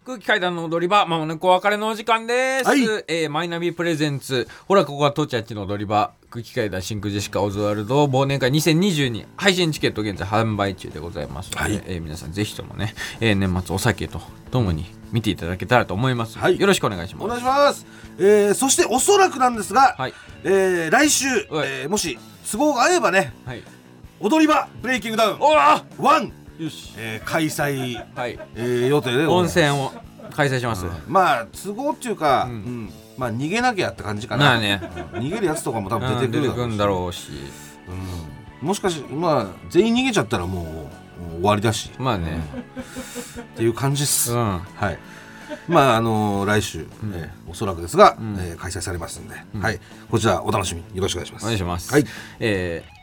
[0.06, 2.82] 空気階段の踊り場まもなくお別れのお時間です、はい。
[3.08, 6.12] えーマイナビプレゼンツほらここが父ちゃんちの踊り場。
[6.30, 11.82] 空気階段真空ジェシカオズワルド忘年会2022配信チケット現在販売中でございますので、はい。
[11.86, 14.20] えー皆さんぜひともね、えー年末お酒と
[14.52, 16.60] ともに見ていただけたらと思います、はい。
[16.60, 17.24] よろしくお願いします。
[17.24, 17.84] お願いします。
[18.20, 20.14] えーそしておそらくなんですが、はい。
[20.44, 21.68] えー来週、はい。
[21.82, 22.16] えーもし
[22.48, 23.62] 都合が合えばね、はい。
[24.20, 25.40] 踊り場ブレイキングダウン。
[25.40, 26.32] ワン、
[26.96, 28.38] えー開催、はい。
[28.54, 29.92] えー予定でご温泉を
[30.34, 32.56] 開催します、まあ都合っていうか、ううん。
[32.86, 34.44] んまあ逃げなきゃって感じかな。
[34.46, 34.80] まあね。
[35.14, 35.22] うん。
[35.22, 36.88] 逃げるやつとかも多分うん出てくる出てくんだう。
[36.88, 37.30] ろうし。
[38.60, 38.66] うん。
[38.68, 41.90] もしかしまあ全員逃げちゃったらもうもう終わりだし。
[41.98, 42.40] まあね。
[43.40, 44.32] っていう感じっす。
[44.32, 44.58] うん。
[44.58, 44.98] はい。
[45.68, 48.36] まああの来週、えーおそらくですが、ん。
[48.40, 49.78] えー開催されますんで、はい。
[50.10, 50.96] こちらお楽しみに。
[50.96, 51.42] よろしくお願いします。
[51.44, 51.92] お願いします。
[51.92, 52.04] はい。
[52.40, 52.95] えー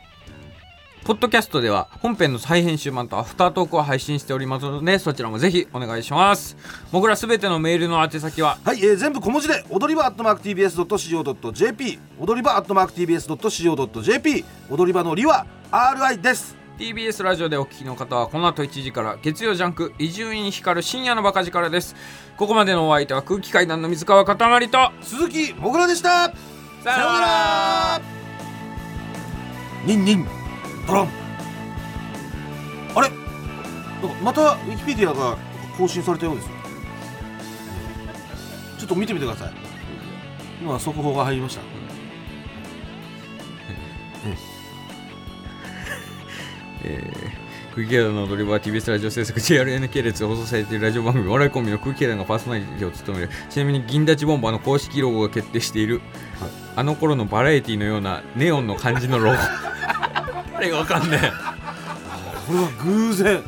[1.04, 6.56] ポッドキャストでは本編の再編集版とアフタートークを配信しておりますのでそちらもぜひお願いします。
[6.92, 8.56] 僕らすべてのメールの宛先は？
[8.64, 16.56] はい、えー全部小文字で踊り場アットマーク TBS.CO.JP 踊り場アットマーク TBS.CO.JP 踊り場のりは RI です。
[16.78, 21.94] TBS ラジオでお聞きの方はこの後1時から月曜ジャンク伊集院光る深夜のバカ力です。
[22.38, 26.32] ここまでのお相手は空気階段の水川かたまりと鈴木もぐらでした。
[26.32, 26.34] さよ
[26.82, 28.00] うなら。
[29.84, 30.26] ニンニン
[30.86, 31.08] ドロン
[32.94, 33.08] あれ？
[33.08, 35.36] なんかまたウィキペディアが
[35.78, 36.50] 更新されたようですよ。
[38.78, 39.52] ちょっと見てみてください。
[40.60, 41.62] 今速報が入りました。
[47.74, 53.30] 空気階段の踊り場は TBS ラジオ制作 JRN 系列で放送されているラジオ番組お笑いコンビの空気階段がパーソナリティを務める。
[53.50, 56.02] ちなみに銀立ちボンバーの公式ロゴが決定している、
[56.76, 59.38] あの頃のバラエティのようなネオンの感じのロゴ
[60.54, 61.32] あれがわかんねえ。
[62.46, 63.42] これは偶然。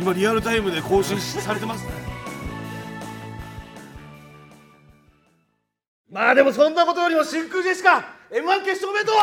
[0.00, 1.90] 今リアルタイムで更新されてますね。
[6.10, 9.16] まあでもそんなことよりも真空ジェシカ M1 決勝おめでとう。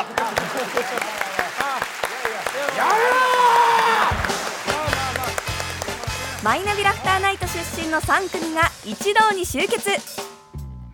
[6.43, 9.89] マイナビラフターナイト出身の3組が一堂に集結。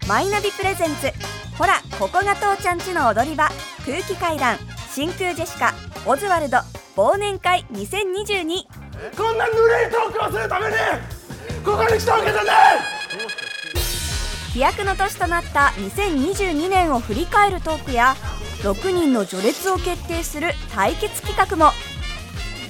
[0.07, 1.11] マイナビプレゼンツ
[1.57, 3.49] ほらここが父ちゃんちの踊り場。
[3.85, 4.57] 空気階段
[4.91, 5.73] 真空ジェシカ
[6.05, 6.57] オズワルド
[6.95, 8.63] 忘年会2022
[9.17, 10.73] こんなぬるいトークをするために
[11.63, 12.79] ここに来たわけじゃない
[14.53, 18.15] 飛躍の年となった2022年を振り返るトークや
[18.61, 21.71] 6人の序列を決定する対決企画も。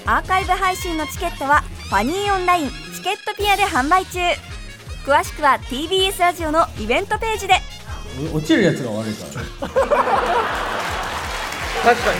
[0.05, 4.19] アーカイブ配信のチケットはファニーオンラインチケットピアで販売中。
[5.05, 7.55] 詳しくは TBS ラジオのイベントページで。
[8.33, 9.25] 落ちるやつが悪いか
[9.61, 9.69] ら。
[11.81, 12.19] 確かに